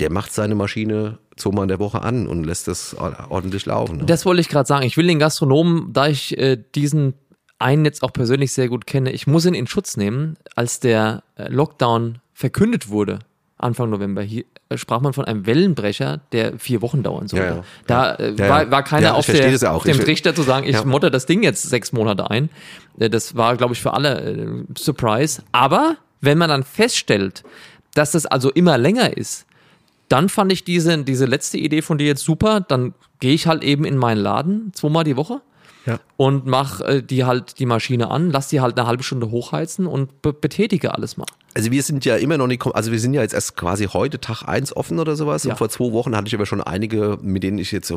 der 0.00 0.10
macht 0.10 0.32
seine 0.32 0.54
Maschine 0.54 1.18
zweimal 1.36 1.64
in 1.64 1.68
der 1.68 1.78
Woche 1.78 2.02
an 2.02 2.26
und 2.26 2.44
lässt 2.44 2.68
das 2.68 2.94
ordentlich 2.94 3.66
laufen. 3.66 3.98
Ne? 3.98 4.04
Das 4.06 4.24
wollte 4.24 4.40
ich 4.40 4.48
gerade 4.48 4.66
sagen. 4.66 4.84
Ich 4.84 4.96
will 4.96 5.06
den 5.06 5.18
Gastronomen, 5.18 5.92
da 5.92 6.06
ich 6.06 6.38
äh, 6.38 6.56
diesen 6.74 7.14
einen 7.58 7.84
jetzt 7.84 8.02
auch 8.02 8.12
persönlich 8.12 8.52
sehr 8.52 8.68
gut 8.68 8.86
kenne, 8.86 9.12
ich 9.12 9.26
muss 9.26 9.46
ihn 9.46 9.54
in 9.54 9.66
Schutz 9.66 9.96
nehmen, 9.96 10.36
als 10.54 10.80
der 10.80 11.22
äh, 11.36 11.48
Lockdown 11.48 12.18
verkündet 12.32 12.88
wurde, 12.88 13.20
Anfang 13.56 13.90
November, 13.90 14.22
hier 14.22 14.44
äh, 14.68 14.76
sprach 14.76 15.00
man 15.00 15.12
von 15.12 15.24
einem 15.24 15.46
Wellenbrecher, 15.46 16.20
der 16.32 16.58
vier 16.58 16.82
Wochen 16.82 17.02
dauern 17.02 17.28
sollte. 17.28 17.46
Ja, 17.46 17.54
ja. 17.56 17.64
Da 17.86 18.14
äh, 18.14 18.34
ja, 18.34 18.48
war, 18.48 18.70
war 18.70 18.82
keiner 18.82 19.14
auf, 19.14 19.26
der, 19.26 19.50
dem 19.50 20.00
Trichter 20.00 20.34
zu 20.34 20.42
sagen, 20.42 20.66
ich 20.66 20.84
motte 20.84 21.10
das 21.10 21.26
Ding 21.26 21.42
jetzt 21.42 21.62
sechs 21.62 21.92
Monate 21.92 22.30
ein. 22.30 22.50
Äh, 22.98 23.10
das 23.10 23.36
war, 23.36 23.56
glaube 23.56 23.74
ich, 23.74 23.80
für 23.80 23.92
alle 23.94 24.20
äh, 24.20 24.64
Surprise. 24.76 25.42
Aber 25.52 25.96
wenn 26.24 26.38
man 26.38 26.48
dann 26.48 26.62
feststellt, 26.62 27.42
dass 27.94 28.12
das 28.12 28.26
also 28.26 28.50
immer 28.50 28.78
länger 28.78 29.16
ist, 29.16 29.46
dann 30.08 30.28
fand 30.28 30.52
ich 30.52 30.64
diese, 30.64 31.02
diese 31.04 31.26
letzte 31.26 31.58
Idee 31.58 31.82
von 31.82 31.98
dir 31.98 32.06
jetzt 32.06 32.24
super. 32.24 32.60
Dann 32.60 32.94
gehe 33.20 33.34
ich 33.34 33.46
halt 33.46 33.64
eben 33.64 33.84
in 33.84 33.96
meinen 33.96 34.18
Laden 34.18 34.72
zweimal 34.74 35.04
die 35.04 35.16
Woche 35.16 35.40
ja. 35.86 35.98
und 36.16 36.46
mach 36.46 36.80
äh, 36.80 37.02
die 37.02 37.24
halt 37.24 37.58
die 37.58 37.66
Maschine 37.66 38.10
an, 38.10 38.30
lass 38.30 38.48
die 38.48 38.60
halt 38.60 38.78
eine 38.78 38.86
halbe 38.86 39.02
Stunde 39.02 39.30
hochheizen 39.30 39.86
und 39.86 40.22
be 40.22 40.32
betätige 40.32 40.94
alles 40.94 41.16
mal. 41.16 41.26
Also 41.54 41.70
wir 41.70 41.82
sind 41.82 42.04
ja 42.04 42.16
immer 42.16 42.36
noch 42.36 42.48
nicht, 42.48 42.66
also 42.66 42.90
wir 42.90 42.98
sind 42.98 43.14
ja 43.14 43.22
jetzt 43.22 43.32
erst 43.32 43.56
quasi 43.56 43.86
heute 43.86 44.20
Tag 44.20 44.42
eins 44.42 44.76
offen 44.76 44.98
oder 44.98 45.14
sowas. 45.14 45.44
Ja. 45.44 45.52
Und 45.52 45.58
vor 45.58 45.68
zwei 45.68 45.92
Wochen 45.92 46.16
hatte 46.16 46.26
ich 46.26 46.34
aber 46.34 46.46
schon 46.46 46.60
einige, 46.60 47.18
mit 47.22 47.44
denen 47.44 47.58
ich 47.58 47.70
jetzt, 47.70 47.92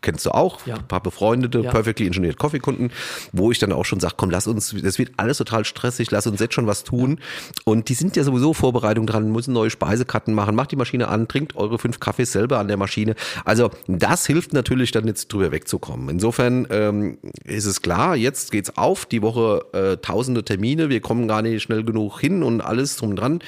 kennst 0.00 0.24
du 0.24 0.30
auch, 0.30 0.66
ja. 0.66 0.76
ein 0.76 0.88
paar 0.88 1.02
befreundete, 1.02 1.60
ja. 1.60 1.70
perfectly 1.70 2.06
engineered 2.06 2.38
Coffee 2.38 2.60
Kunden, 2.60 2.90
wo 3.32 3.50
ich 3.50 3.58
dann 3.58 3.72
auch 3.72 3.84
schon 3.84 4.00
sage, 4.00 4.14
komm, 4.16 4.30
lass 4.30 4.46
uns, 4.46 4.74
das 4.82 4.98
wird 4.98 5.12
alles 5.18 5.36
total 5.36 5.66
stressig, 5.66 6.10
lass 6.10 6.26
uns 6.26 6.40
jetzt 6.40 6.54
schon 6.54 6.66
was 6.66 6.84
tun. 6.84 7.18
Und 7.64 7.90
die 7.90 7.94
sind 7.94 8.16
ja 8.16 8.24
sowieso 8.24 8.54
Vorbereitung 8.54 9.06
dran, 9.06 9.30
müssen 9.30 9.52
neue 9.52 9.70
Speisekarten 9.70 10.32
machen, 10.32 10.54
macht 10.54 10.72
die 10.72 10.76
Maschine 10.76 11.08
an, 11.08 11.28
trinkt 11.28 11.56
eure 11.56 11.78
fünf 11.78 12.00
Kaffees 12.00 12.32
selber 12.32 12.58
an 12.58 12.68
der 12.68 12.78
Maschine. 12.78 13.16
Also 13.44 13.70
das 13.86 14.26
hilft 14.26 14.54
natürlich 14.54 14.92
dann 14.92 15.06
jetzt 15.06 15.30
drüber 15.30 15.52
wegzukommen. 15.52 16.08
Insofern 16.08 16.66
ähm, 16.70 17.18
ist 17.44 17.66
es 17.66 17.82
klar, 17.82 18.16
jetzt 18.16 18.50
geht's 18.50 18.78
auf, 18.78 19.04
die 19.04 19.20
Woche 19.20 19.64
äh, 19.72 19.96
tausende 19.98 20.42
Termine, 20.42 20.88
wir 20.88 21.00
kommen 21.00 21.28
gar 21.28 21.42
nicht 21.42 21.62
schnell 21.62 21.84
genug 21.84 22.20
hin 22.20 22.42
und 22.42 22.62
alles 22.62 22.93
drum 22.96 23.16
dran. 23.16 23.40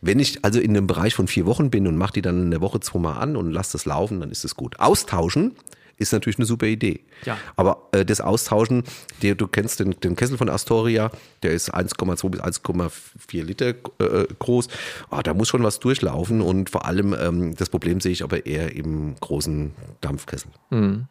Wenn 0.00 0.18
ich 0.18 0.44
also 0.44 0.60
in 0.60 0.76
einem 0.76 0.86
Bereich 0.86 1.14
von 1.14 1.26
vier 1.26 1.46
Wochen 1.46 1.70
bin 1.70 1.86
und 1.86 1.96
mache 1.96 2.14
die 2.14 2.22
dann 2.22 2.42
in 2.42 2.50
der 2.50 2.60
Woche 2.60 2.80
zweimal 2.80 3.18
an 3.18 3.36
und 3.36 3.50
lasse 3.50 3.72
das 3.72 3.86
laufen, 3.86 4.20
dann 4.20 4.30
ist 4.30 4.44
es 4.44 4.54
gut. 4.54 4.78
Austauschen 4.78 5.52
ist 5.98 6.12
natürlich 6.12 6.38
eine 6.38 6.46
super 6.46 6.66
Idee. 6.66 7.00
Ja. 7.24 7.38
Aber 7.56 7.88
äh, 7.92 8.04
das 8.04 8.20
Austauschen, 8.20 8.84
der, 9.22 9.34
du 9.34 9.46
kennst 9.48 9.80
den, 9.80 9.98
den 10.00 10.16
Kessel 10.16 10.36
von 10.36 10.48
Astoria, 10.48 11.10
der 11.42 11.52
ist 11.52 11.74
1,2 11.74 12.28
bis 12.28 12.40
1,4 12.40 13.44
Liter 13.44 13.68
äh, 13.68 14.26
groß. 14.38 14.68
Oh, 15.10 15.20
da 15.22 15.34
muss 15.34 15.48
schon 15.48 15.62
was 15.62 15.80
durchlaufen 15.80 16.40
und 16.42 16.70
vor 16.70 16.84
allem 16.86 17.14
ähm, 17.18 17.54
das 17.56 17.70
Problem 17.70 18.00
sehe 18.00 18.12
ich 18.12 18.22
aber 18.22 18.44
eher 18.46 18.74
im 18.74 19.14
großen 19.20 19.72
Dampfkessel. 20.00 20.50
Mhm. 20.70 21.06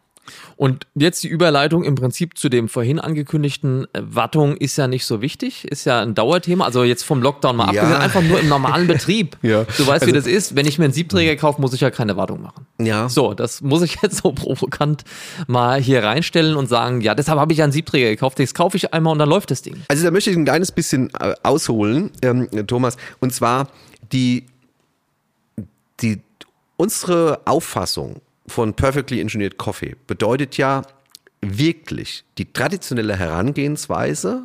Und 0.56 0.88
jetzt 0.96 1.24
die 1.24 1.28
Überleitung 1.28 1.84
im 1.84 1.96
Prinzip 1.96 2.38
zu 2.38 2.50
dem 2.50 2.70
vorhin 2.70 3.00
angekündigten 3.00 3.86
äh, 3.94 4.02
Wartung 4.02 4.58
ist 4.58 4.78
ja 4.78 4.88
nicht 4.88 5.06
so 5.06 5.22
wichtig, 5.22 5.66
ist 5.66 5.86
ja 5.86 6.02
ein 6.02 6.16
Dauerthema. 6.16 6.66
Also 6.66 6.84
jetzt 6.84 7.04
vom 7.04 7.22
Lockdown 7.22 7.56
mal 7.56 7.74
ja. 7.74 7.82
abgesehen, 7.82 8.02
einfach 8.02 8.22
nur 8.22 8.40
im 8.40 8.48
normalen 8.48 8.88
Betrieb. 8.96 9.38
ja. 9.42 9.64
Du 9.64 9.88
weißt, 9.88 10.04
also, 10.04 10.08
wie 10.08 10.12
das 10.14 10.28
ist. 10.28 10.56
Wenn 10.56 10.66
ich 10.66 10.80
mir 10.80 10.86
einen 10.86 10.94
Siebträger 10.94 11.36
kaufe, 11.36 11.62
muss 11.62 11.74
ich 11.74 11.82
ja 11.82 11.92
keine 11.92 12.18
Wartung 12.18 12.42
machen. 12.42 12.66
Ja. 12.80 13.10
So, 13.10 13.34
das 13.34 13.62
muss 13.62 13.82
ich 13.82 13.98
jetzt 14.02 14.18
so 14.18 14.32
provokant 14.32 15.04
mal 15.48 15.80
hier 15.80 16.04
reinstellen 16.04 16.56
und 16.56 16.68
sagen, 16.68 17.02
ja, 17.02 17.16
deshalb 17.16 17.40
habe 17.40 17.52
ich 17.54 17.60
ja 17.60 17.66
einen 17.66 17.74
Siebträger 17.74 18.10
gekauft. 18.10 18.40
Das 18.40 18.54
kaufe 18.54 18.78
ich 18.78 18.94
einmal 18.94 19.14
und 19.14 19.20
dann 19.20 19.30
läuft 19.30 19.52
das 19.52 19.62
Ding. 19.62 19.84
Also 19.88 20.04
da 20.04 20.12
möchte 20.12 20.30
ich 20.30 20.38
ein 20.38 20.46
kleines 20.46 20.72
bisschen 20.72 21.12
äh, 21.20 21.34
ausholen, 21.44 22.12
ähm, 22.22 22.50
Thomas. 22.68 22.98
Und 23.20 23.34
zwar 23.34 23.68
die, 24.12 24.46
die, 26.02 26.22
unsere 26.78 27.42
Auffassung 27.46 28.22
von 28.48 28.74
Perfectly 28.74 29.22
Engineered 29.22 29.58
Coffee 29.58 29.96
bedeutet 30.08 30.58
ja 30.58 30.84
wirklich 31.42 32.24
die 32.38 32.52
traditionelle 32.52 33.16
Herangehensweise 33.16 34.44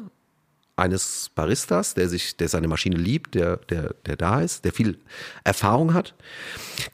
eines 0.76 1.30
Baristas, 1.34 1.94
der 1.94 2.08
sich, 2.08 2.36
der 2.36 2.48
seine 2.48 2.66
Maschine 2.66 2.96
liebt, 2.96 3.34
der, 3.34 3.58
der, 3.58 3.94
der 4.06 4.16
da 4.16 4.40
ist, 4.40 4.64
der 4.64 4.72
viel 4.72 4.98
Erfahrung 5.44 5.94
hat, 5.94 6.14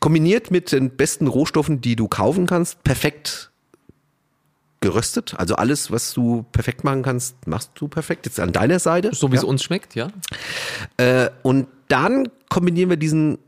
kombiniert 0.01 0.51
mit 0.51 0.73
den 0.73 0.91
besten 0.91 1.29
Rohstoffen, 1.29 1.81
die 1.81 1.97
du 1.97 2.09
kaufen 2.09 2.47
kannst, 2.47 2.83
perfekt 2.83 3.51
geröstet. 4.81 5.35
Also 5.39 5.57
alles, 5.57 5.91
was 5.91 6.13
du 6.13 6.45
perfekt 6.53 6.85
machen 6.85 7.03
kannst, 7.03 7.47
machst 7.47 7.71
du 7.77 7.89
perfekt. 7.89 8.27
Jetzt 8.27 8.41
an 8.41 8.53
deiner 8.53 8.79
Seite. 8.79 9.15
So 9.15 9.31
wie 9.31 9.37
ja. 9.37 9.41
es 9.41 9.45
uns 9.45 9.63
schmeckt, 9.63 9.95
ja. 9.95 10.09
Äh, 10.97 11.31
und 11.43 11.69
dann 11.89 12.29
kombinieren 12.49 12.91
wir 12.91 12.97
diesen 12.97 13.39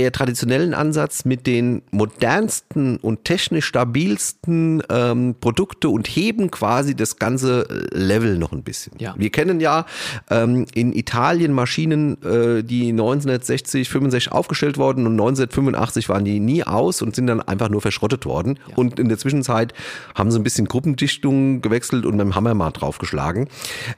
eher 0.00 0.12
traditionellen 0.12 0.74
Ansatz 0.74 1.24
mit 1.24 1.46
den 1.46 1.82
modernsten 1.90 2.96
und 2.96 3.24
technisch 3.24 3.66
stabilsten 3.66 4.82
ähm, 4.90 5.34
Produkte 5.40 5.88
und 5.88 6.08
heben 6.08 6.50
quasi 6.50 6.94
das 6.94 7.16
ganze 7.16 7.66
Level 7.92 8.38
noch 8.38 8.52
ein 8.52 8.62
bisschen. 8.62 8.94
Ja. 8.98 9.14
Wir 9.16 9.30
kennen 9.30 9.60
ja 9.60 9.86
ähm, 10.30 10.66
in 10.74 10.92
Italien 10.92 11.52
Maschinen, 11.52 12.22
äh, 12.22 12.62
die 12.64 12.88
1960, 12.88 13.88
65 13.88 14.32
aufgestellt 14.32 14.78
wurden 14.78 15.06
und 15.06 15.12
1985 15.12 16.08
waren 16.08 16.24
die 16.24 16.40
nie 16.40 16.64
aus 16.64 17.02
und 17.02 17.14
sind 17.14 17.26
dann 17.26 17.42
einfach 17.42 17.68
nur 17.68 17.80
verschrottet 17.80 18.24
worden. 18.24 18.58
Ja. 18.68 18.76
Und 18.76 18.98
in 18.98 19.08
der 19.08 19.18
Zwischenzeit 19.18 19.74
haben 20.14 20.30
sie 20.30 20.38
ein 20.38 20.42
bisschen 20.42 20.66
Gruppendichtung 20.66 21.60
gewechselt 21.60 22.06
und 22.06 22.16
mit 22.16 22.20
dem 22.22 22.34
Hammer 22.34 22.54
mal 22.54 22.70
draufgeschlagen. 22.70 23.48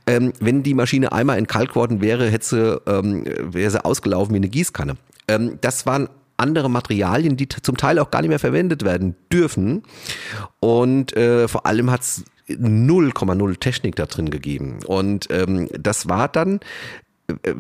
Ähm, 0.07 0.33
wenn 0.41 0.63
die 0.63 0.75
Maschine 0.75 1.13
einmal 1.13 1.39
entkalkt 1.39 1.77
worden 1.77 2.01
wäre, 2.01 2.29
hätte 2.29 2.45
sie, 2.47 2.81
ähm, 2.87 3.25
wäre 3.41 3.71
sie 3.71 3.85
ausgelaufen 3.85 4.35
wie 4.35 4.39
eine 4.39 4.49
Gießkanne. 4.49 4.97
Ähm, 5.29 5.59
das 5.61 5.87
waren 5.93 6.09
andere 6.37 6.69
Materialien, 6.71 7.37
die 7.37 7.49
zum 7.49 7.77
Teil 7.77 7.99
auch 7.99 8.11
gar 8.11 8.23
nicht 8.23 8.31
mehr 8.31 8.39
verwendet 8.39 8.85
werden 8.85 9.15
dürfen. 9.33 9.83
Und 10.59 11.17
äh, 11.17 11.47
vor 11.47 11.67
allem 11.67 11.91
hat's 11.91 12.25
0,0 12.49 13.61
Technik 13.61 13.97
da 13.97 14.07
drin 14.07 14.31
gegeben. 14.31 14.81
Und 14.87 15.29
ähm, 15.31 15.69
das 15.73 16.09
war 16.09 16.29
dann 16.29 16.61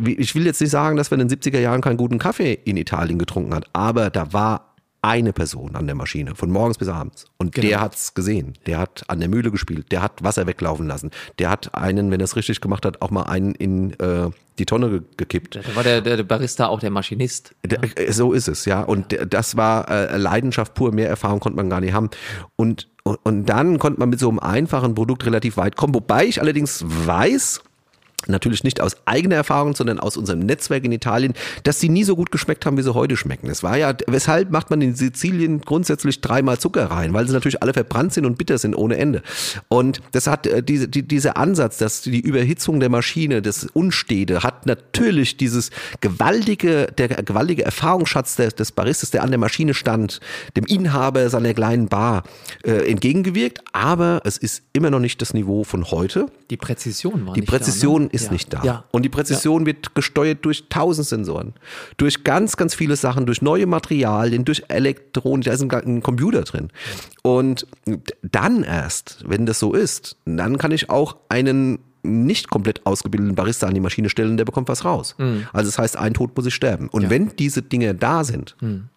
ich 0.05 0.35
will 0.35 0.45
jetzt 0.45 0.61
nicht 0.61 0.71
sagen, 0.71 0.97
dass 0.97 1.11
wir 1.11 1.19
in 1.19 1.27
den 1.27 1.39
70er 1.39 1.59
Jahren 1.59 1.81
keinen 1.81 1.97
guten 1.97 2.19
Kaffee 2.19 2.59
in 2.65 2.77
Italien 2.77 3.19
getrunken 3.19 3.55
hat, 3.55 3.67
aber 3.73 4.11
da 4.11 4.33
war 4.33 4.72
eine 5.03 5.33
Person 5.33 5.75
an 5.75 5.87
der 5.87 5.97
Maschine, 5.97 6.37
von 6.37 6.51
morgens 6.51 6.79
bis 6.79 6.89
abends. 6.89 7.27
Und 7.37 7.53
genau. 7.53 7.69
der 7.69 7.81
hat's 7.81 8.15
gesehen. 8.15 8.55
Der 8.67 8.79
hat 8.79 9.03
an 9.09 9.19
der 9.19 9.29
Mühle 9.29 9.51
gespielt, 9.51 9.91
der 9.91 10.01
hat 10.01 10.23
Wasser 10.23 10.47
weglaufen 10.47 10.87
lassen. 10.87 11.11
Der 11.41 11.51
hat 11.51 11.75
einen, 11.75 12.13
wenn 12.13 12.21
er 12.21 12.25
es 12.25 12.37
richtig 12.37 12.61
gemacht 12.61 12.87
hat, 12.87 13.03
auch 13.03 13.11
mal 13.11 13.25
einen 13.25 13.55
in 13.57 13.99
äh, 13.99 14.31
die 14.59 14.67
Tonne 14.67 14.91
ge 14.91 15.01
gekippt. 15.17 15.57
Da 15.57 15.77
war 15.77 15.83
der, 15.83 16.01
der, 16.03 16.23
Barista 16.23 16.69
auch 16.69 16.79
der 16.79 16.91
Maschinist. 16.91 17.55
Der, 17.65 17.81
äh, 17.99 18.13
so 18.13 18.33
ist 18.33 18.47
es, 18.47 18.65
ja. 18.65 18.83
Und 18.83 19.13
ja. 19.13 19.25
das 19.25 19.57
war 19.57 19.91
äh, 19.91 20.17
Leidenschaft 20.17 20.75
pur, 20.75 20.93
mehr 20.93 21.09
Erfahrung 21.09 21.41
konnte 21.41 21.57
man 21.57 21.69
gar 21.69 21.81
nicht 21.81 21.95
haben. 21.95 22.11
Und, 22.55 22.89
und, 23.03 23.19
und 23.25 23.47
dann 23.47 23.81
konnte 23.81 23.99
man 23.99 24.09
mit 24.09 24.21
so 24.21 24.29
einem 24.29 24.39
einfachen 24.39 24.95
Produkt 24.95 25.27
relativ 25.27 25.57
weit 25.57 25.77
kommen. 25.77 25.95
Wobei 25.95 26.27
ich 26.27 26.41
allerdings 26.41 26.85
weiß, 26.87 27.61
natürlich 28.29 28.65
nicht 28.65 28.81
aus 28.81 28.97
eigener 29.05 29.37
Erfahrung, 29.37 29.75
sondern 29.75 30.01
aus 30.01 30.17
unserem 30.17 30.41
Netzwerk 30.41 30.85
in 30.85 30.93
Italien, 30.93 31.35
dass 31.65 31.81
sie 31.81 31.89
nie 31.89 32.05
so 32.05 32.17
gut 32.17 32.31
geschmeckt 32.31 32.67
haben, 32.67 32.77
wie 32.77 32.83
sie 32.83 32.95
heute 32.95 33.17
schmecken. 33.17 33.49
Es 33.49 33.63
war 33.63 33.77
ja, 33.77 33.95
weshalb 34.07 34.51
macht 34.51 34.71
man 34.71 34.81
in 34.81 34.95
Sizilien 34.95 35.61
grundsätzlich 35.61 36.21
dreimal 36.21 36.59
Zucker 36.59 36.87
rein, 36.87 37.13
weil 37.13 37.27
sie 37.27 37.33
natürlich 37.33 37.63
alle 37.63 37.73
verbrannt 37.73 38.13
sind 38.13 38.27
und 38.27 38.39
bitter 38.39 38.59
sind 38.59 38.75
ohne 38.75 38.97
Ende. 38.97 39.23
Und 39.69 40.01
das 40.13 40.27
hat 40.27 40.47
äh, 40.47 40.63
diese, 40.63 40.89
die, 40.89 41.03
dieser 41.03 41.37
Ansatz, 41.37 41.79
dass 41.79 42.03
die 42.03 42.21
Überhitzung 42.21 42.81
der 42.81 42.89
Maschine, 42.89 43.43
das 43.43 43.65
Unstete, 43.73 44.43
hat 44.43 44.67
natürlich 44.67 45.37
dieses 45.37 45.71
gewaltige, 46.01 46.87
der 46.97 47.09
gewaltige 47.09 47.65
Erfahrungsschatz 47.65 48.37
des, 48.37 48.55
des 48.55 48.73
Baristas, 48.73 49.11
der 49.11 49.23
an 49.23 49.31
der 49.31 49.39
Maschine 49.39 49.75
stand, 49.75 50.21
dem 50.57 50.65
Inhaber 50.67 51.29
seiner 51.31 51.55
kleinen 51.55 51.89
Bar 51.89 52.25
äh, 52.65 52.91
entgegengewirkt. 52.91 53.61
Aber 53.73 54.21
es 54.25 54.39
ist 54.39 54.63
immer 54.73 54.91
noch 54.91 55.01
nicht 55.01 55.21
das 55.21 55.35
Niveau 55.35 55.65
von 55.65 55.91
heute. 55.91 56.27
Die 56.53 56.59
Präzision 56.59 57.27
war 57.27 57.33
Die 57.33 57.41
Präzision 57.41 58.03
da, 58.03 58.05
ne? 58.05 58.11
ist 58.13 58.27
ja. 58.27 58.33
nicht 58.33 58.53
da. 58.53 58.63
Ja. 58.63 58.85
Und 58.91 59.05
die 59.05 59.09
Präzision 59.09 59.63
ja. 59.63 59.69
wird 59.69 59.95
gesteuert 59.95 60.45
durch 60.45 60.69
tausend 60.69 61.09
Sensoren. 61.09 61.55
Durch 61.97 62.25
ganz, 62.25 62.59
ganz 62.59 62.75
viele 62.75 62.97
Sachen, 62.97 63.25
durch 63.25 63.41
neue 63.41 63.65
Materialien, 63.65 64.45
durch 64.45 64.63
Elektronik, 64.69 65.47
da 65.47 65.53
ist 65.55 65.63
ein, 65.63 65.71
ein 65.71 66.03
Computer 66.03 66.43
drin. 66.43 66.69
Und 67.23 67.67
dann 68.21 68.65
erst, 68.65 69.25
wenn 69.27 69.47
das 69.47 69.61
so 69.61 69.73
ist, 69.73 70.19
dann 70.27 70.59
kann 70.59 70.73
ich 70.73 70.91
auch 70.91 71.17
einen 71.31 71.79
nicht 72.03 72.51
komplett 72.51 72.85
ausgebildeten 72.85 73.35
Barista 73.35 73.67
an 73.67 73.73
die 73.73 73.81
Maschine 73.81 74.11
stellen, 74.11 74.37
der 74.37 74.45
bekommt 74.45 74.69
was 74.69 74.85
raus. 74.85 75.15
Mhm. 75.17 75.47
Also 75.55 75.71
das 75.71 75.79
heißt, 75.79 75.97
ein 75.97 76.13
Tod 76.13 76.37
muss 76.37 76.45
ich 76.45 76.55
sterben. 76.55 76.89
Und 76.89 77.05
ja. 77.05 77.11
wenn 77.11 77.35
diese 77.37 77.63
Dinge 77.63 77.95
da 77.95 78.25
sind, 78.25 78.57
mhm. 78.61 78.91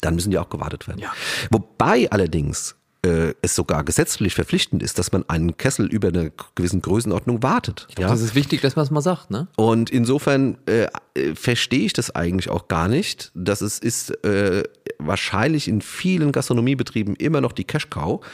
dann 0.00 0.14
müssen 0.14 0.30
die 0.30 0.38
auch 0.38 0.48
gewartet 0.48 0.88
werden. 0.88 1.00
Ja. 1.00 1.12
Wobei 1.50 2.10
allerdings 2.10 2.74
äh, 3.04 3.34
es 3.42 3.54
sogar 3.54 3.84
gesetzlich 3.84 4.34
verpflichtend 4.34 4.82
ist, 4.82 4.98
dass 4.98 5.12
man 5.12 5.28
einen 5.28 5.56
Kessel 5.56 5.86
über 5.86 6.08
eine 6.08 6.32
gewissen 6.54 6.82
Größenordnung 6.82 7.42
wartet. 7.42 7.86
Glaub, 7.94 8.00
ja? 8.00 8.08
Das 8.08 8.20
ist 8.20 8.34
wichtig, 8.34 8.60
dass 8.60 8.76
man 8.76 8.84
es 8.84 8.90
mal 8.90 9.00
sagt, 9.00 9.30
ne? 9.30 9.48
Und 9.56 9.90
insofern 9.90 10.58
äh, 10.66 10.88
äh, 11.14 11.34
verstehe 11.34 11.86
ich 11.86 11.92
das 11.92 12.14
eigentlich 12.14 12.50
auch 12.50 12.68
gar 12.68 12.88
nicht, 12.88 13.30
dass 13.34 13.60
es 13.60 13.78
ist 13.78 14.10
äh, 14.24 14.64
wahrscheinlich 14.98 15.68
in 15.68 15.80
vielen 15.80 16.32
Gastronomiebetrieben 16.32 17.16
immer 17.16 17.40
noch 17.40 17.52
die 17.52 17.64
Cash-Cow 17.64 18.24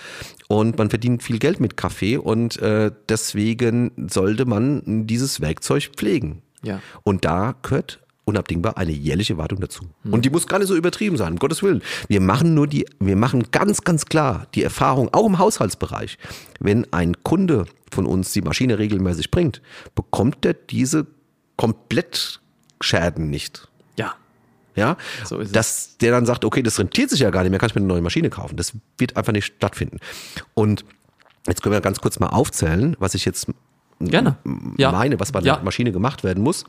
und 0.48 0.78
man 0.78 0.90
verdient 0.90 1.22
viel 1.22 1.38
Geld 1.38 1.60
mit 1.60 1.76
Kaffee 1.76 2.16
und 2.16 2.58
äh, 2.58 2.90
deswegen 3.08 4.08
sollte 4.10 4.44
man 4.44 5.06
dieses 5.06 5.40
Werkzeug 5.40 5.90
pflegen. 5.96 6.42
Ja. 6.62 6.80
Und 7.02 7.24
da 7.24 7.54
gehört 7.62 8.01
unabdingbar 8.24 8.76
eine 8.76 8.92
jährliche 8.92 9.36
Wartung 9.36 9.60
dazu. 9.60 9.84
Mhm. 10.04 10.12
Und 10.12 10.24
die 10.24 10.30
muss 10.30 10.46
gar 10.46 10.58
nicht 10.58 10.68
so 10.68 10.76
übertrieben 10.76 11.16
sein, 11.16 11.32
um 11.32 11.38
Gottes 11.38 11.62
Willen. 11.62 11.82
Wir 12.08 12.20
machen 12.20 12.54
nur 12.54 12.66
die, 12.66 12.86
wir 13.00 13.16
machen 13.16 13.50
ganz, 13.50 13.82
ganz 13.82 14.06
klar 14.06 14.46
die 14.54 14.62
Erfahrung, 14.62 15.12
auch 15.12 15.26
im 15.26 15.38
Haushaltsbereich. 15.38 16.18
Wenn 16.60 16.92
ein 16.92 17.22
Kunde 17.22 17.66
von 17.90 18.06
uns 18.06 18.32
die 18.32 18.42
Maschine 18.42 18.78
regelmäßig 18.78 19.30
bringt, 19.30 19.60
bekommt 19.94 20.44
er 20.44 20.54
diese 20.54 21.06
Komplettschäden 21.56 23.28
nicht. 23.28 23.68
Ja. 23.96 24.14
Ja, 24.74 24.96
so 25.24 25.38
ist 25.38 25.54
dass 25.54 25.86
es. 25.88 25.98
der 25.98 26.12
dann 26.12 26.24
sagt, 26.24 26.44
okay, 26.44 26.62
das 26.62 26.78
rentiert 26.78 27.10
sich 27.10 27.20
ja 27.20 27.30
gar 27.30 27.42
nicht 27.42 27.50
mehr, 27.50 27.58
kann 27.58 27.68
ich 27.68 27.74
mir 27.74 27.80
eine 27.80 27.88
neue 27.88 28.00
Maschine 28.00 28.30
kaufen. 28.30 28.56
Das 28.56 28.72
wird 28.98 29.16
einfach 29.16 29.32
nicht 29.32 29.46
stattfinden. 29.46 29.98
Und 30.54 30.84
jetzt 31.46 31.62
können 31.62 31.74
wir 31.74 31.80
ganz 31.80 32.00
kurz 32.00 32.18
mal 32.20 32.28
aufzählen, 32.28 32.96
was 32.98 33.14
ich 33.14 33.24
jetzt 33.24 33.48
Gerne. 34.10 34.36
Ja. 34.76 34.92
meine, 34.92 35.18
was 35.20 35.32
bei 35.32 35.40
der 35.40 35.54
ja. 35.54 35.60
Maschine 35.62 35.92
gemacht 35.92 36.24
werden 36.24 36.42
muss. 36.42 36.64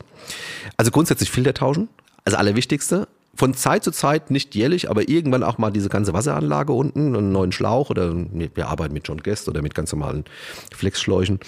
Also 0.76 0.90
grundsätzlich 0.90 1.30
Filter 1.30 1.54
tauschen, 1.54 1.88
also 2.24 2.36
allerwichtigste. 2.36 3.08
Von 3.36 3.52
Zeit 3.54 3.82
zu 3.82 3.90
Zeit, 3.90 4.30
nicht 4.30 4.54
jährlich, 4.54 4.88
aber 4.90 5.08
irgendwann 5.08 5.42
auch 5.42 5.58
mal 5.58 5.72
diese 5.72 5.88
ganze 5.88 6.12
Wasseranlage 6.12 6.72
unten, 6.72 7.16
einen 7.16 7.32
neuen 7.32 7.50
Schlauch 7.50 7.90
oder 7.90 8.14
wir 8.14 8.68
arbeiten 8.68 8.94
mit 8.94 9.08
John 9.08 9.22
Guest 9.22 9.48
oder 9.48 9.60
mit 9.60 9.74
ganz 9.74 9.90
normalen 9.90 10.24
Flexschläuchen. 10.72 11.40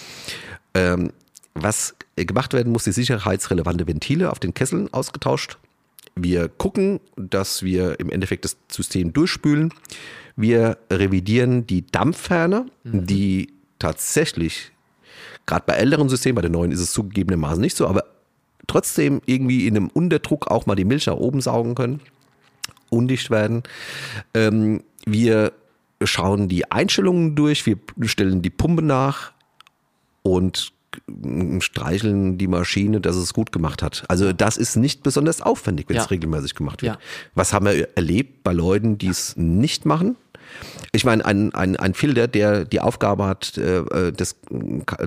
Ähm, 0.73 1.11
was 1.53 1.95
gemacht 2.15 2.53
werden 2.53 2.71
muss, 2.71 2.83
die 2.83 2.91
sicherheitsrelevante 2.91 3.87
Ventile 3.87 4.31
auf 4.31 4.39
den 4.39 4.53
Kesseln 4.53 4.93
ausgetauscht. 4.93 5.57
Wir 6.15 6.49
gucken, 6.49 6.99
dass 7.15 7.63
wir 7.63 7.99
im 7.99 8.09
Endeffekt 8.09 8.45
das 8.45 8.57
System 8.69 9.13
durchspülen. 9.13 9.73
Wir 10.35 10.77
revidieren 10.91 11.67
die 11.67 11.85
Dampfherne, 11.85 12.65
mhm. 12.83 13.05
die 13.05 13.53
tatsächlich 13.79 14.71
Gerade 15.45 15.63
bei 15.65 15.73
älteren 15.73 16.09
Systemen, 16.09 16.35
bei 16.35 16.41
den 16.41 16.51
neuen 16.51 16.71
ist 16.71 16.79
es 16.79 16.91
zugegebenermaßen 16.91 17.61
nicht 17.61 17.77
so, 17.77 17.87
aber 17.87 18.03
trotzdem 18.67 19.21
irgendwie 19.25 19.67
in 19.67 19.75
einem 19.75 19.87
Unterdruck 19.87 20.47
auch 20.47 20.65
mal 20.65 20.75
die 20.75 20.85
Milch 20.85 21.07
nach 21.07 21.15
oben 21.15 21.41
saugen 21.41 21.75
können, 21.75 22.01
undicht 22.89 23.29
werden. 23.29 23.63
Ähm, 24.33 24.83
wir 25.05 25.53
schauen 26.03 26.47
die 26.47 26.71
Einstellungen 26.71 27.35
durch, 27.35 27.65
wir 27.65 27.77
stellen 28.03 28.41
die 28.41 28.49
Pumpe 28.49 28.81
nach 28.81 29.31
und 30.21 30.73
streicheln 31.59 32.37
die 32.37 32.47
Maschine, 32.47 33.01
dass 33.01 33.15
es 33.15 33.33
gut 33.33 33.51
gemacht 33.51 33.83
hat. 33.83 34.03
Also 34.07 34.33
das 34.33 34.57
ist 34.57 34.75
nicht 34.75 35.03
besonders 35.03 35.41
aufwendig, 35.41 35.89
wenn 35.89 35.97
ja. 35.97 36.03
es 36.03 36.11
regelmäßig 36.11 36.55
gemacht 36.55 36.81
wird. 36.81 36.95
Ja. 36.95 36.99
Was 37.35 37.53
haben 37.53 37.65
wir 37.65 37.95
erlebt 37.95 38.43
bei 38.43 38.53
Leuten, 38.53 38.97
die 38.97 39.07
es 39.07 39.35
nicht 39.37 39.85
machen? 39.85 40.15
Ich 40.91 41.05
meine, 41.05 41.23
ein, 41.25 41.53
ein, 41.53 41.75
ein 41.75 41.93
Filter, 41.93 42.27
der 42.27 42.65
die 42.65 42.81
Aufgabe 42.81 43.25
hat, 43.25 43.57
äh, 43.57 44.11
das, 44.11 44.35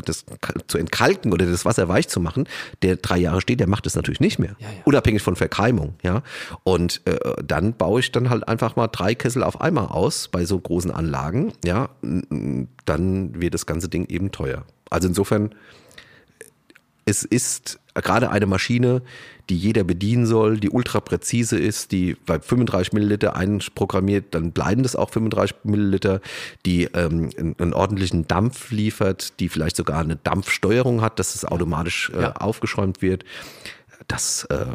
das 0.05 0.25
zu 0.67 0.79
entkalken 0.79 1.33
oder 1.33 1.47
das 1.47 1.65
Wasser 1.65 1.89
weich 1.89 2.09
zu 2.09 2.21
machen, 2.21 2.47
der 2.83 2.97
drei 2.97 3.19
Jahre 3.19 3.41
steht, 3.41 3.61
der 3.61 3.69
macht 3.69 3.87
das 3.87 3.97
natürlich 3.97 4.21
nicht 4.21 4.39
mehr. 4.39 4.57
Ja, 4.59 4.69
ja. 4.69 4.83
Unabhängig 4.85 5.23
von 5.23 5.37
Verkeimung, 5.37 5.95
ja. 6.03 6.23
Und 6.63 7.03
äh, 7.07 7.19
dann 7.45 7.75
baue 7.75 8.01
ich 8.01 8.13
dann 8.13 8.31
halt 8.31 8.47
einfach 8.47 8.77
mal 8.77 8.89
drei 8.89 9.15
Kessel 9.15 9.43
auf 9.43 9.61
einmal 9.61 9.87
aus 9.87 10.29
bei 10.29 10.45
so 10.45 10.59
großen 10.59 10.91
Anlagen, 10.91 11.53
ja. 11.65 11.91
Dann 12.01 13.41
wird 13.41 13.55
das 13.55 13.67
ganze 13.67 13.89
Ding 13.89 14.07
eben 14.07 14.31
teuer. 14.31 14.65
Also 14.91 15.09
insofern, 15.09 15.55
es 17.05 17.25
ist 17.25 17.80
gerade 17.95 18.31
eine 18.31 18.47
Maschine, 18.47 19.03
die 19.49 19.57
jeder 19.57 19.85
bedienen 19.85 20.27
soll, 20.27 20.59
die 20.59 20.71
ultra 20.71 21.01
präzise 21.01 21.59
ist, 21.59 21.93
die 21.93 22.17
bei 22.27 22.39
35 22.39 22.93
Milliliter 22.93 23.35
einprogrammiert, 23.35 24.35
dann 24.35 24.53
bleiben 24.53 24.83
das 24.83 24.95
auch 24.95 25.11
35 25.11 25.57
Milliliter, 25.65 26.21
die 26.65 26.85
ähm, 26.95 27.31
einen, 27.59 27.75
ordentlichen 27.75 28.29
Dampf 28.29 28.71
liefert, 28.71 29.41
die 29.41 29.49
vielleicht 29.49 29.77
sogar 29.77 30.01
eine 30.01 30.17
Dampfsteuerung 30.17 31.03
hat, 31.03 31.19
dass 31.19 31.35
es 31.35 31.45
automatisch 31.45 32.13
äh, 32.15 32.23
ja. 32.23 32.37
aufgeschäumt 32.37 33.03
wird 33.03 33.25
das 34.11 34.45
äh, 34.47 34.67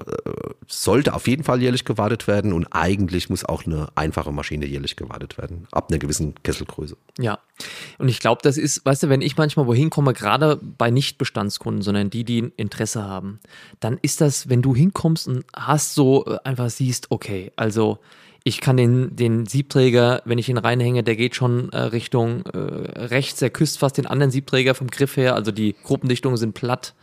sollte 0.67 1.13
auf 1.13 1.28
jeden 1.28 1.43
Fall 1.43 1.62
jährlich 1.62 1.84
gewartet 1.84 2.26
werden 2.26 2.54
und 2.54 2.67
eigentlich 2.71 3.30
muss 3.30 3.43
auch 3.43 3.65
eine 3.65 3.89
einfache 3.95 4.32
Maschine 4.32 4.65
jährlich 4.65 4.95
gewartet 4.95 5.38
werden, 5.38 5.67
ab 5.71 5.89
einer 5.89 6.00
gewissen 6.00 6.36
Kesselgröße. 6.43 6.95
Ja, 7.19 7.39
und 7.98 8.08
ich 8.08 8.19
glaube, 8.19 8.41
das 8.43 8.58
ist, 8.58 8.86
weißt 8.86 9.04
du, 9.04 9.10
wenn 9.10 9.21
ich 9.21 9.36
manchmal 9.36 9.67
wohin 9.67 9.89
komme, 9.89 10.13
gerade 10.13 10.58
bei 10.62 10.89
Nicht-Bestandskunden, 10.89 11.82
sondern 11.82 12.10
die, 12.10 12.24
die 12.24 12.52
Interesse 12.56 13.04
haben, 13.04 13.39
dann 13.82 14.00
ist 14.02 14.21
das, 14.21 14.48
wenn 14.48 14.62
du 14.62 14.74
hinkommst 14.74 15.28
und 15.28 15.43
hast 15.54 15.95
so 15.95 16.26
äh, 16.26 16.38
einfach 16.45 16.69
siehst, 16.69 17.12
okay, 17.12 17.52
also 17.58 18.00
ich 18.45 18.62
kann 18.62 18.78
den, 18.78 19.15
den 19.15 19.48
Siebträger, 19.48 20.21
wenn 20.24 20.38
ich 20.38 20.48
ihn 20.48 20.58
reinhänge, 20.58 21.04
der 21.04 21.15
geht 21.15 21.36
schon 21.36 21.69
äh, 21.74 21.78
Richtung 21.80 22.45
äh, 22.45 22.58
rechts, 22.58 23.39
der 23.39 23.50
küsst 23.50 23.80
fast 23.80 23.98
den 23.98 24.06
anderen 24.06 24.32
Siebträger 24.32 24.76
vom 24.76 24.88
Griff 24.88 25.17
her, 25.17 25.36
also 25.36 25.52
die 25.52 25.76
Gruppendichtungen 25.84 26.38
sind 26.38 26.54
platt 26.54 26.93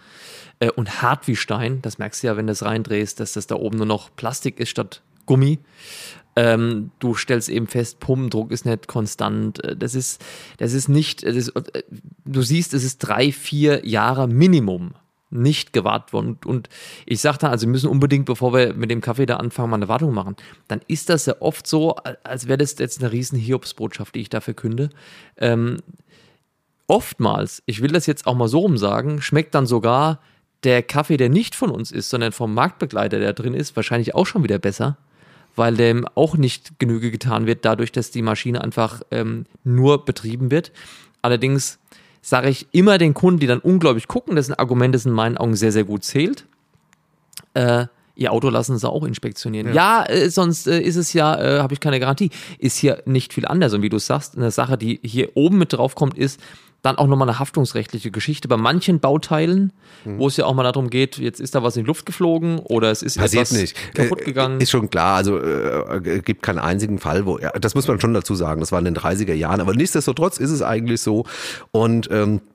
äh, 0.62 0.70
und 0.70 1.02
hart 1.02 1.26
wie 1.26 1.36
Stein. 1.36 1.82
Das 1.82 1.98
merkst 1.98 2.22
du 2.22 2.28
ja, 2.28 2.36
wenn 2.36 2.46
du 2.46 2.52
es 2.52 2.64
reindrehst, 2.64 3.18
dass 3.18 3.32
das 3.32 3.48
da 3.48 3.56
oben 3.56 3.78
nur 3.78 3.86
noch 3.86 4.14
Plastik 4.14 4.60
ist 4.60 4.68
statt 4.68 5.02
Gummi. 5.26 5.58
Ähm, 6.34 6.92
du 7.00 7.14
stellst 7.14 7.48
eben 7.48 7.66
fest, 7.66 7.98
Pumpendruck 8.00 8.52
ist 8.52 8.64
nicht 8.64 8.86
konstant. 8.86 9.62
Äh, 9.64 9.76
das 9.76 9.94
ist, 9.94 10.24
das 10.58 10.72
ist 10.72 10.88
nicht, 10.88 11.26
das 11.26 11.36
ist, 11.36 11.48
äh, 11.48 11.82
du 12.24 12.42
siehst, 12.42 12.74
es 12.74 12.84
ist 12.84 12.98
drei, 12.98 13.32
vier 13.32 13.84
Jahre 13.86 14.28
Minimum 14.28 14.94
nicht 15.30 15.72
gewartet 15.72 16.12
worden. 16.12 16.28
Und, 16.28 16.46
und 16.46 16.68
ich 17.06 17.20
sage 17.20 17.38
dann, 17.38 17.50
also 17.50 17.66
wir 17.66 17.72
müssen 17.72 17.88
unbedingt, 17.88 18.26
bevor 18.26 18.54
wir 18.54 18.74
mit 18.74 18.90
dem 18.90 19.00
Kaffee 19.00 19.26
da 19.26 19.38
anfangen, 19.38 19.70
mal 19.70 19.76
eine 19.76 19.88
Wartung 19.88 20.14
machen. 20.14 20.36
Dann 20.68 20.80
ist 20.86 21.08
das 21.08 21.26
ja 21.26 21.34
oft 21.40 21.66
so, 21.66 21.96
als 22.22 22.46
wäre 22.46 22.58
das 22.58 22.78
jetzt 22.78 23.02
eine 23.02 23.10
riesen 23.10 23.38
Hiobsbotschaft, 23.38 24.14
die 24.14 24.20
ich 24.20 24.28
da 24.28 24.40
verkünde. 24.40 24.90
Ähm, 25.38 25.78
oftmals, 26.86 27.62
ich 27.66 27.82
will 27.82 27.90
das 27.90 28.06
jetzt 28.06 28.26
auch 28.26 28.34
mal 28.34 28.48
so 28.48 28.60
rum 28.60 28.78
sagen, 28.78 29.20
schmeckt 29.20 29.54
dann 29.54 29.66
sogar 29.66 30.20
der 30.64 30.82
Kaffee, 30.82 31.16
der 31.16 31.28
nicht 31.28 31.54
von 31.54 31.70
uns 31.70 31.90
ist, 31.90 32.10
sondern 32.10 32.32
vom 32.32 32.54
Marktbegleiter, 32.54 33.18
der 33.18 33.32
drin 33.32 33.54
ist, 33.54 33.74
wahrscheinlich 33.76 34.14
auch 34.14 34.26
schon 34.26 34.44
wieder 34.44 34.58
besser, 34.58 34.96
weil 35.56 35.76
dem 35.76 36.06
auch 36.14 36.36
nicht 36.36 36.78
Genüge 36.78 37.10
getan 37.10 37.46
wird, 37.46 37.64
dadurch, 37.64 37.92
dass 37.92 38.10
die 38.10 38.22
Maschine 38.22 38.62
einfach 38.62 39.02
ähm, 39.10 39.46
nur 39.64 40.04
betrieben 40.04 40.50
wird. 40.50 40.72
Allerdings 41.20 41.78
sage 42.20 42.48
ich 42.48 42.68
immer 42.72 42.98
den 42.98 43.14
Kunden, 43.14 43.40
die 43.40 43.46
dann 43.46 43.58
unglaublich 43.58 44.08
gucken, 44.08 44.36
das 44.36 44.46
ist 44.46 44.52
ein 44.52 44.58
Argument, 44.58 44.94
das 44.94 45.06
in 45.06 45.12
meinen 45.12 45.36
Augen 45.36 45.56
sehr, 45.56 45.72
sehr 45.72 45.84
gut 45.84 46.04
zählt. 46.04 46.46
äh, 47.54 47.86
Ihr 48.14 48.30
Auto 48.30 48.50
lassen 48.50 48.76
sie 48.76 48.88
auch 48.88 49.04
inspektionieren. 49.04 49.68
Ja, 49.68 50.04
ja 50.04 50.06
äh, 50.06 50.30
sonst 50.30 50.66
äh, 50.66 50.80
ist 50.80 50.96
es 50.96 51.12
ja, 51.14 51.34
äh, 51.40 51.60
habe 51.60 51.72
ich 51.72 51.80
keine 51.80 51.98
Garantie. 51.98 52.30
Ist 52.58 52.76
hier 52.76 53.02
nicht 53.06 53.32
viel 53.32 53.46
anders. 53.46 53.72
Und 53.72 53.82
wie 53.82 53.88
du 53.88 53.98
sagst, 53.98 54.36
eine 54.36 54.50
Sache, 54.50 54.76
die 54.76 55.00
hier 55.02 55.30
oben 55.34 55.58
mit 55.58 55.72
drauf 55.72 55.94
kommt, 55.94 56.18
ist, 56.18 56.38
dann 56.82 56.98
auch 56.98 57.06
nochmal 57.06 57.28
eine 57.28 57.38
haftungsrechtliche 57.38 58.10
Geschichte. 58.10 58.48
Bei 58.48 58.56
manchen 58.56 59.00
Bauteilen, 59.00 59.72
mhm. 60.04 60.18
wo 60.18 60.26
es 60.26 60.36
ja 60.36 60.44
auch 60.44 60.54
mal 60.54 60.64
darum 60.64 60.90
geht, 60.90 61.16
jetzt 61.16 61.40
ist 61.40 61.54
da 61.54 61.62
was 61.62 61.76
in 61.76 61.84
die 61.84 61.86
Luft 61.86 62.06
geflogen 62.06 62.58
oder 62.58 62.90
es 62.90 63.02
ist 63.02 63.18
Passiert 63.18 63.46
etwas 63.46 63.58
nicht. 63.58 63.94
kaputt 63.94 64.24
gegangen. 64.24 64.60
Ist 64.60 64.70
schon 64.70 64.90
klar, 64.90 65.16
also 65.16 65.38
äh, 65.38 66.20
gibt 66.24 66.42
keinen 66.42 66.58
einzigen 66.58 66.98
Fall, 66.98 67.24
wo, 67.24 67.38
ja, 67.38 67.50
das 67.52 67.74
muss 67.74 67.86
man 67.86 68.00
schon 68.00 68.12
dazu 68.14 68.34
sagen, 68.34 68.60
das 68.60 68.72
war 68.72 68.80
in 68.80 68.84
den 68.84 68.96
30er 68.96 69.34
Jahren, 69.34 69.60
aber 69.60 69.74
nichtsdestotrotz 69.74 70.38
ist 70.38 70.50
es 70.50 70.60
eigentlich 70.60 71.00
so 71.00 71.24
und 71.70 72.08
ähm, 72.10 72.36
äh, 72.36 72.51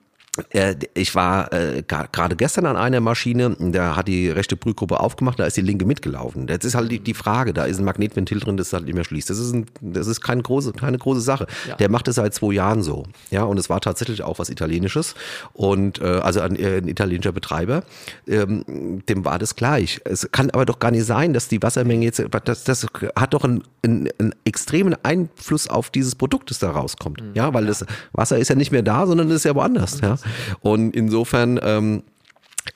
ich 0.94 1.14
war 1.14 1.52
äh, 1.52 1.82
gerade 1.82 2.36
gestern 2.36 2.66
an 2.66 2.76
einer 2.76 3.00
Maschine, 3.00 3.56
da 3.58 3.96
hat 3.96 4.08
die 4.08 4.28
rechte 4.30 4.56
Prüfgruppe 4.56 5.00
aufgemacht, 5.00 5.38
da 5.38 5.46
ist 5.46 5.56
die 5.56 5.62
linke 5.62 5.84
mitgelaufen. 5.84 6.46
Jetzt 6.48 6.64
ist 6.64 6.74
halt 6.74 6.90
die, 6.92 7.00
die 7.00 7.14
Frage, 7.14 7.52
da 7.52 7.64
ist 7.64 7.78
ein 7.78 7.84
Magnetventil 7.84 8.40
drin, 8.40 8.56
das 8.56 8.72
halt 8.72 8.84
nicht 8.84 8.94
mehr 8.94 9.04
schließt. 9.04 9.30
Das 9.30 9.38
ist, 9.38 9.52
ein, 9.52 9.66
das 9.80 10.06
ist 10.06 10.20
keine 10.20 10.42
große, 10.42 10.72
keine 10.72 10.98
große 10.98 11.20
Sache. 11.20 11.46
Ja. 11.66 11.76
Der 11.76 11.90
macht 11.90 12.06
es 12.08 12.16
seit 12.16 12.34
zwei 12.34 12.52
Jahren 12.52 12.82
so. 12.82 13.04
Ja, 13.30 13.42
und 13.42 13.58
es 13.58 13.68
war 13.68 13.80
tatsächlich 13.80 14.22
auch 14.22 14.38
was 14.38 14.48
Italienisches. 14.48 15.14
Und 15.54 16.00
äh, 16.00 16.04
also 16.04 16.40
ein, 16.40 16.56
äh, 16.56 16.78
ein 16.78 16.88
italienischer 16.88 17.32
Betreiber, 17.32 17.82
ähm, 18.26 19.02
dem 19.08 19.24
war 19.24 19.38
das 19.38 19.56
gleich. 19.56 20.00
Es 20.04 20.30
kann 20.30 20.50
aber 20.50 20.66
doch 20.66 20.78
gar 20.78 20.92
nicht 20.92 21.04
sein, 21.04 21.32
dass 21.32 21.48
die 21.48 21.62
Wassermenge 21.62 22.04
jetzt, 22.04 22.22
das, 22.44 22.64
das 22.64 22.86
hat 23.16 23.34
doch 23.34 23.42
einen, 23.42 23.64
einen, 23.82 24.08
einen 24.18 24.34
extremen 24.44 24.94
Einfluss 25.02 25.68
auf 25.68 25.90
dieses 25.90 26.14
Produkt, 26.14 26.50
das 26.50 26.60
da 26.60 26.70
rauskommt. 26.70 27.20
Mhm. 27.20 27.30
Ja, 27.34 27.52
weil 27.54 27.66
das 27.66 27.84
Wasser 28.12 28.38
ist 28.38 28.48
ja 28.48 28.54
nicht 28.54 28.70
mehr 28.70 28.82
da, 28.82 29.06
sondern 29.06 29.30
ist 29.30 29.44
ja 29.44 29.54
woanders. 29.54 30.00
Ja. 30.00 30.16
Und 30.60 30.94
insofern 30.94 31.58
ähm, 31.62 32.02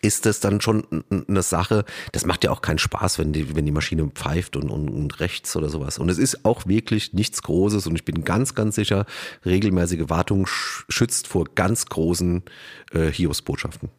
ist 0.01 0.27
das 0.27 0.41
dann 0.41 0.61
schon 0.61 1.05
eine 1.11 1.43
Sache, 1.43 1.85
das 2.12 2.25
macht 2.25 2.45
ja 2.45 2.51
auch 2.51 2.62
keinen 2.62 2.79
Spaß, 2.79 3.19
wenn 3.19 3.33
die, 3.33 3.55
wenn 3.55 3.67
die 3.67 3.73
Maschine 3.73 4.07
pfeift 4.09 4.57
und, 4.57 4.71
und, 4.71 4.88
und 4.88 5.21
rechts 5.21 5.55
oder 5.57 5.69
sowas. 5.69 5.99
Und 5.99 6.09
es 6.09 6.19
ist 6.19 6.45
auch 6.45 6.67
wirklich 6.67 7.12
nichts 7.12 7.43
Großes 7.43 7.87
und 7.87 7.95
ich 7.95 8.05
bin 8.05 8.25
ganz, 8.25 8.55
ganz 8.55 8.77
sicher, 8.77 9.05
regelmäßige 9.45 10.09
Wartung 10.09 10.47
schützt 10.47 11.27
vor 11.27 11.45
ganz 11.55 11.87
großen 11.87 12.43
äh, 12.93 13.11
Hiobsbotschaften. 13.11 13.91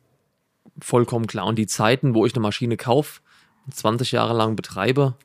Vollkommen 0.80 1.28
klar. 1.28 1.46
Und 1.46 1.58
die 1.58 1.68
Zeiten, 1.68 2.16
wo 2.16 2.26
ich 2.26 2.34
eine 2.34 2.42
Maschine 2.42 2.78
kaufe, 2.78 3.22
20 3.72 4.12
Jahre 4.12 4.34
lang 4.36 4.56
betreibe, 4.56 5.16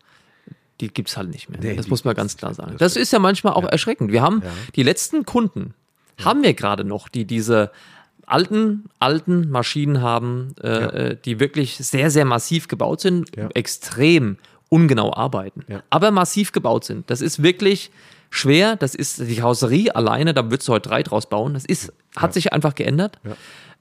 die 0.80 0.88
gibt 0.88 1.08
es 1.08 1.16
halt 1.16 1.30
nicht 1.30 1.48
mehr. 1.48 1.58
Nee, 1.60 1.74
das 1.74 1.88
muss 1.88 2.04
man 2.04 2.14
ganz 2.14 2.36
klar 2.36 2.54
sagen. 2.54 2.72
Das, 2.72 2.94
das 2.94 2.96
ist 2.96 3.12
ja 3.12 3.18
manchmal 3.18 3.54
auch 3.54 3.64
ja. 3.64 3.68
erschreckend. 3.68 4.12
Wir 4.12 4.22
haben 4.22 4.42
ja. 4.44 4.50
die 4.76 4.82
letzten 4.82 5.24
Kunden, 5.24 5.74
haben 6.22 6.42
wir 6.42 6.54
gerade 6.54 6.84
noch, 6.84 7.08
die 7.08 7.24
diese 7.24 7.70
alten, 8.30 8.84
alten 8.98 9.50
Maschinen 9.50 10.00
haben, 10.00 10.54
äh, 10.62 10.68
ja. 10.68 10.88
Äh, 10.88 11.16
die 11.24 11.40
wirklich 11.40 11.76
sehr, 11.76 12.10
sehr 12.10 12.24
massiv 12.24 12.68
gebaut 12.68 13.00
sind, 13.00 13.36
ja. 13.36 13.48
extrem 13.54 14.38
ungenau 14.68 15.14
arbeiten, 15.14 15.64
ja. 15.68 15.82
aber 15.90 16.10
massiv 16.10 16.52
gebaut 16.52 16.84
sind. 16.84 17.10
Das 17.10 17.20
ist 17.20 17.42
wirklich 17.42 17.90
schwer. 18.30 18.76
Das 18.76 18.94
ist 18.94 19.18
die 19.20 19.36
Karosserie 19.36 19.94
alleine, 19.94 20.34
da 20.34 20.50
würdest 20.50 20.68
du 20.68 20.72
heute 20.72 20.88
drei 20.88 21.02
draus 21.02 21.28
bauen. 21.28 21.54
Das 21.54 21.64
ist, 21.64 21.92
hat 22.16 22.34
sich 22.34 22.52
einfach 22.52 22.74
geändert. 22.74 23.18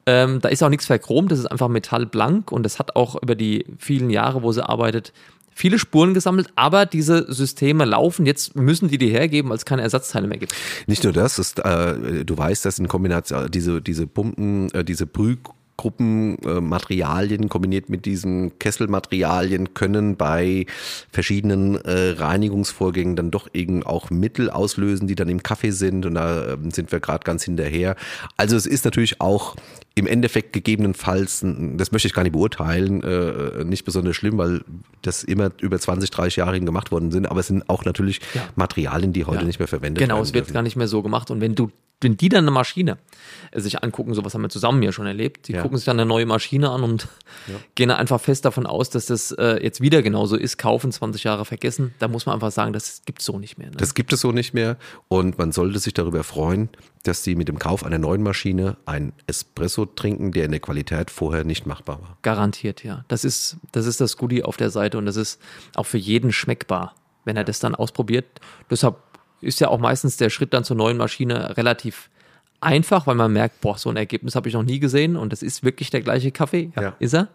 Ähm, 0.05 0.39
da 0.39 0.47
ist 0.47 0.63
auch 0.63 0.69
nichts 0.69 0.85
verchromt, 0.85 1.33
das 1.33 1.39
ist 1.39 1.47
einfach 1.47 1.67
metallblank 1.67 2.53
und 2.53 2.63
das 2.63 2.79
hat 2.79 2.95
auch 2.95 3.21
über 3.21 3.35
die 3.35 3.65
vielen 3.77 4.09
Jahre, 4.09 4.41
wo 4.41 4.53
sie 4.53 4.67
arbeitet, 4.67 5.11
viele 5.57 5.79
Spuren 5.79 6.13
gesammelt, 6.13 6.49
aber 6.55 6.85
diese 6.85 7.33
Systeme 7.33 7.83
laufen. 7.85 8.27
Jetzt 8.27 8.55
müssen 8.55 8.89
die 8.89 8.99
dir 8.99 9.09
hergeben, 9.09 9.49
weil 9.49 9.57
es 9.57 9.65
keine 9.65 9.81
Ersatzteile 9.81 10.27
mehr 10.27 10.37
gibt. 10.37 10.53
Nicht 10.85 11.03
nur 11.03 11.13
das, 11.13 11.39
ist, 11.39 11.59
äh, 11.59 12.23
du 12.23 12.37
weißt, 12.37 12.63
dass 12.63 12.77
in 12.77 12.87
Kombination 12.87 13.49
diese, 13.49 13.81
diese 13.81 14.05
Pumpen, 14.05 14.71
äh, 14.73 14.83
diese 14.85 15.07
Brüh 15.07 15.37
Gruppenmaterialien 15.77 17.49
kombiniert 17.49 17.87
mit 17.87 18.05
diesen 18.05 18.57
Kesselmaterialien 18.57 19.75
können 19.75 20.15
bei 20.15 20.65
verschiedenen 21.11 21.75
äh, 21.75 22.09
Reinigungsvorgängen 22.17 23.15
dann 23.15 23.29
doch 23.29 23.47
eben 23.53 23.83
auch 23.83 24.09
Mittel 24.09 24.49
auslösen, 24.49 25.07
die 25.07 25.13
dann 25.13 25.29
im 25.29 25.43
Kaffee 25.43 25.69
sind 25.69 26.07
und 26.07 26.15
da 26.15 26.53
äh, 26.53 26.57
sind 26.73 26.91
wir 26.91 26.99
gerade 26.99 27.23
ganz 27.23 27.43
hinterher. 27.43 27.95
Also 28.37 28.55
es 28.55 28.65
ist 28.65 28.85
natürlich 28.85 29.21
auch 29.21 29.55
im 29.93 30.07
Endeffekt 30.07 30.53
gegebenenfalls, 30.53 31.43
das 31.43 31.91
möchte 31.91 32.07
ich 32.07 32.13
gar 32.13 32.23
nicht 32.23 32.33
beurteilen, 32.33 33.03
äh, 33.03 33.63
nicht 33.63 33.85
besonders 33.85 34.15
schlimm, 34.15 34.37
weil 34.39 34.61
das 35.03 35.23
immer 35.23 35.51
über 35.61 35.79
20, 35.79 36.09
30 36.09 36.37
Jahre 36.37 36.59
gemacht 36.59 36.91
worden 36.91 37.11
sind, 37.11 37.27
aber 37.27 37.39
es 37.39 37.47
sind 37.47 37.69
auch 37.69 37.85
natürlich 37.85 38.19
ja. 38.33 38.41
Materialien, 38.55 39.13
die 39.13 39.25
heute 39.25 39.41
ja. 39.41 39.45
nicht 39.45 39.59
mehr 39.59 39.67
verwendet 39.67 39.99
genau, 39.99 40.15
werden. 40.15 40.17
Genau, 40.17 40.23
es 40.23 40.33
wird 40.33 40.45
dürfen. 40.45 40.53
gar 40.53 40.63
nicht 40.63 40.75
mehr 40.75 40.87
so 40.87 41.03
gemacht 41.03 41.29
und 41.29 41.39
wenn 41.39 41.53
du 41.53 41.69
wenn 42.01 42.15
die 42.15 42.29
dann 42.29 42.43
eine 42.43 42.51
Maschine 42.51 42.97
äh, 43.51 43.59
sich 43.59 43.83
angucken, 43.83 44.13
sowas 44.13 44.33
haben 44.33 44.43
wir 44.43 44.49
zusammen 44.49 44.83
ja 44.83 44.91
schon 44.91 45.07
erlebt, 45.07 45.47
die 45.47 45.53
ja. 45.53 45.61
gucken 45.61 45.77
sich 45.77 45.85
dann 45.85 45.99
eine 45.99 46.07
neue 46.07 46.25
Maschine 46.25 46.69
an 46.69 46.83
und 46.83 47.07
ja. 47.47 47.55
gehen 47.75 47.89
einfach 47.89 48.21
fest 48.21 48.45
davon 48.45 48.65
aus, 48.67 48.89
dass 48.89 49.07
das 49.07 49.31
äh, 49.31 49.63
jetzt 49.63 49.81
wieder 49.81 50.01
genauso 50.03 50.35
ist, 50.35 50.57
kaufen, 50.57 50.91
20 50.91 51.23
Jahre 51.23 51.45
vergessen. 51.45 51.93
Da 51.99 52.07
muss 52.07 52.25
man 52.25 52.35
einfach 52.35 52.51
sagen, 52.51 52.73
das 52.73 53.01
gibt 53.05 53.19
es 53.19 53.25
so 53.25 53.39
nicht 53.39 53.57
mehr. 53.57 53.69
Ne? 53.69 53.77
Das 53.77 53.95
gibt 53.95 54.13
es 54.13 54.21
so 54.21 54.31
nicht 54.31 54.53
mehr 54.53 54.77
und 55.07 55.37
man 55.37 55.51
sollte 55.51 55.79
sich 55.79 55.93
darüber 55.93 56.23
freuen, 56.23 56.69
dass 57.03 57.23
sie 57.23 57.35
mit 57.35 57.47
dem 57.47 57.57
Kauf 57.57 57.83
einer 57.83 57.97
neuen 57.97 58.21
Maschine 58.21 58.77
einen 58.85 59.13
Espresso 59.25 59.85
trinken, 59.85 60.31
der 60.31 60.45
in 60.45 60.51
der 60.51 60.59
Qualität 60.59 61.09
vorher 61.09 61.43
nicht 61.43 61.65
machbar 61.65 62.01
war. 62.01 62.17
Garantiert, 62.21 62.83
ja. 62.83 63.05
Das 63.07 63.23
ist 63.23 63.57
das, 63.71 63.87
ist 63.87 64.01
das 64.01 64.17
Goodie 64.17 64.43
auf 64.43 64.57
der 64.57 64.69
Seite 64.69 64.97
und 64.97 65.05
das 65.05 65.15
ist 65.15 65.41
auch 65.75 65.85
für 65.85 65.97
jeden 65.97 66.31
schmeckbar, 66.31 66.95
wenn 67.25 67.37
er 67.37 67.43
das 67.43 67.59
dann 67.59 67.73
ausprobiert. 67.73 68.25
Deshalb 68.69 68.97
ist 69.41 69.59
ja 69.59 69.69
auch 69.69 69.79
meistens 69.79 70.17
der 70.17 70.29
Schritt 70.29 70.53
dann 70.53 70.63
zur 70.63 70.75
neuen 70.75 70.97
Maschine 70.97 71.55
relativ 71.57 72.09
einfach, 72.59 73.07
weil 73.07 73.15
man 73.15 73.31
merkt, 73.31 73.61
boah, 73.61 73.77
so 73.77 73.89
ein 73.89 73.97
Ergebnis 73.97 74.35
habe 74.35 74.47
ich 74.47 74.55
noch 74.55 74.63
nie 74.63 74.79
gesehen 74.79 75.15
und 75.15 75.31
das 75.31 75.43
ist 75.43 75.63
wirklich 75.63 75.89
der 75.89 76.01
gleiche 76.01 76.31
Kaffee. 76.31 76.71
Ja, 76.75 76.81
ja. 76.81 76.95
ist 76.99 77.13
er. 77.13 77.27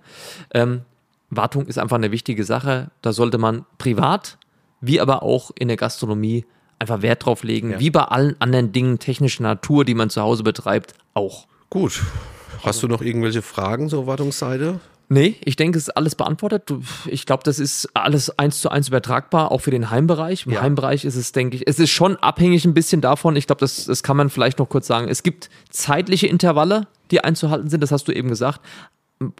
Ähm, 0.52 0.82
Wartung 1.30 1.66
ist 1.66 1.78
einfach 1.78 1.96
eine 1.96 2.10
wichtige 2.10 2.44
Sache. 2.44 2.90
Da 3.00 3.12
sollte 3.12 3.38
man 3.38 3.64
privat, 3.78 4.38
wie 4.80 5.00
aber 5.00 5.22
auch 5.22 5.50
in 5.58 5.68
der 5.68 5.76
Gastronomie 5.76 6.44
einfach 6.78 7.02
Wert 7.02 7.24
drauf 7.24 7.44
legen, 7.44 7.70
ja. 7.70 7.80
wie 7.80 7.90
bei 7.90 8.02
allen 8.02 8.36
anderen 8.40 8.72
Dingen 8.72 8.98
technischer 8.98 9.44
Natur, 9.44 9.84
die 9.84 9.94
man 9.94 10.10
zu 10.10 10.20
Hause 10.20 10.42
betreibt, 10.42 10.94
auch. 11.14 11.46
Gut. 11.70 12.02
Hast 12.62 12.82
du 12.82 12.88
noch 12.88 13.00
irgendwelche 13.00 13.42
Fragen 13.42 13.88
zur 13.88 14.06
Wartungsseite? 14.06 14.80
Nee, 15.12 15.36
ich 15.44 15.56
denke, 15.56 15.76
es 15.76 15.88
ist 15.88 15.96
alles 15.96 16.14
beantwortet. 16.14 16.72
Ich 17.04 17.26
glaube, 17.26 17.42
das 17.44 17.58
ist 17.58 17.86
alles 17.92 18.38
eins 18.38 18.62
zu 18.62 18.70
eins 18.70 18.88
übertragbar, 18.88 19.52
auch 19.52 19.60
für 19.60 19.70
den 19.70 19.90
Heimbereich. 19.90 20.46
Im 20.46 20.52
ja. 20.52 20.62
Heimbereich 20.62 21.04
ist 21.04 21.16
es, 21.16 21.32
denke 21.32 21.58
ich, 21.58 21.66
es 21.66 21.78
ist 21.78 21.90
schon 21.90 22.16
abhängig 22.16 22.64
ein 22.64 22.72
bisschen 22.72 23.02
davon. 23.02 23.36
Ich 23.36 23.46
glaube, 23.46 23.60
das, 23.60 23.84
das 23.84 24.02
kann 24.02 24.16
man 24.16 24.30
vielleicht 24.30 24.58
noch 24.58 24.70
kurz 24.70 24.86
sagen. 24.86 25.08
Es 25.08 25.22
gibt 25.22 25.50
zeitliche 25.68 26.28
Intervalle, 26.28 26.86
die 27.10 27.22
einzuhalten 27.22 27.68
sind, 27.68 27.82
das 27.82 27.92
hast 27.92 28.08
du 28.08 28.12
eben 28.12 28.30
gesagt 28.30 28.62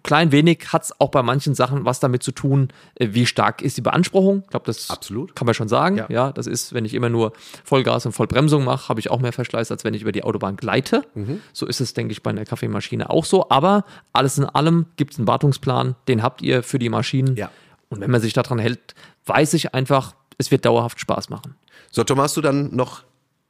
klein 0.02 0.32
wenig 0.32 0.72
hat 0.72 0.84
es 0.84 1.00
auch 1.00 1.10
bei 1.10 1.22
manchen 1.22 1.54
Sachen 1.54 1.84
was 1.84 2.00
damit 2.00 2.22
zu 2.22 2.32
tun, 2.32 2.68
äh, 2.94 3.08
wie 3.12 3.26
stark 3.26 3.62
ist 3.62 3.76
die 3.76 3.80
Beanspruchung. 3.80 4.42
Ich 4.44 4.50
glaube, 4.50 4.66
das 4.66 4.90
Absolut. 4.90 5.34
kann 5.34 5.46
man 5.46 5.54
schon 5.54 5.68
sagen. 5.68 5.96
Ja. 5.96 6.06
ja. 6.08 6.32
das 6.32 6.46
ist, 6.46 6.72
wenn 6.72 6.84
ich 6.84 6.94
immer 6.94 7.08
nur 7.08 7.32
Vollgas 7.64 8.06
und 8.06 8.12
Vollbremsung 8.12 8.64
mache, 8.64 8.88
habe 8.88 9.00
ich 9.00 9.10
auch 9.10 9.20
mehr 9.20 9.32
Verschleiß, 9.32 9.70
als 9.70 9.84
wenn 9.84 9.94
ich 9.94 10.02
über 10.02 10.12
die 10.12 10.24
Autobahn 10.24 10.56
gleite. 10.56 11.02
Mhm. 11.14 11.40
So 11.52 11.66
ist 11.66 11.80
es, 11.80 11.94
denke 11.94 12.12
ich, 12.12 12.22
bei 12.22 12.30
einer 12.30 12.44
Kaffeemaschine 12.44 13.10
auch 13.10 13.24
so. 13.24 13.50
Aber 13.50 13.84
alles 14.12 14.38
in 14.38 14.44
allem 14.44 14.86
gibt 14.96 15.12
es 15.12 15.18
einen 15.18 15.28
Wartungsplan, 15.28 15.96
den 16.08 16.22
habt 16.22 16.42
ihr 16.42 16.62
für 16.62 16.78
die 16.78 16.88
Maschinen. 16.88 17.36
Ja. 17.36 17.50
Und 17.88 18.00
wenn 18.00 18.10
man 18.10 18.20
sich 18.20 18.32
daran 18.32 18.58
hält, 18.58 18.94
weiß 19.26 19.54
ich 19.54 19.74
einfach, 19.74 20.14
es 20.38 20.50
wird 20.50 20.64
dauerhaft 20.64 20.98
Spaß 21.00 21.28
machen. 21.28 21.56
So, 21.90 22.04
Thomas, 22.04 22.24
hast 22.24 22.36
du 22.38 22.40
dann 22.40 22.74
noch 22.74 23.02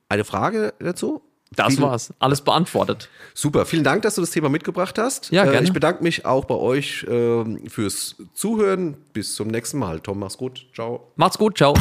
eine 0.09 0.25
Frage 0.25 0.75
dazu? 0.81 1.23
Das 1.57 1.81
war's. 1.81 2.13
Alles 2.19 2.41
beantwortet. 2.41 3.09
Super. 3.35 3.67
Vielen 3.67 3.85
Dank, 3.85 4.03
dass 4.03 4.15
du 4.15 4.21
das 4.21 4.31
Thema 4.31 4.49
mitgebracht 4.49 4.99
hast. 4.99 5.31
Ja, 5.31 5.45
äh, 5.45 5.51
gerne. 5.51 5.67
Ich 5.67 5.73
bedanke 5.73 6.03
mich 6.03 6.27
auch 6.27 6.45
bei 6.45 6.55
euch 6.55 7.05
äh, 7.05 7.69
fürs 7.69 8.17
Zuhören. 8.35 8.97
Bis 9.13 9.35
zum 9.35 9.49
nächsten 9.49 9.79
Mal. 9.79 10.01
Tom, 10.01 10.19
mach's 10.19 10.39
gut. 10.39 10.67
Ciao. 10.75 11.13
Macht's 11.17 11.39
gut. 11.39 11.57
Ciao. 11.57 11.75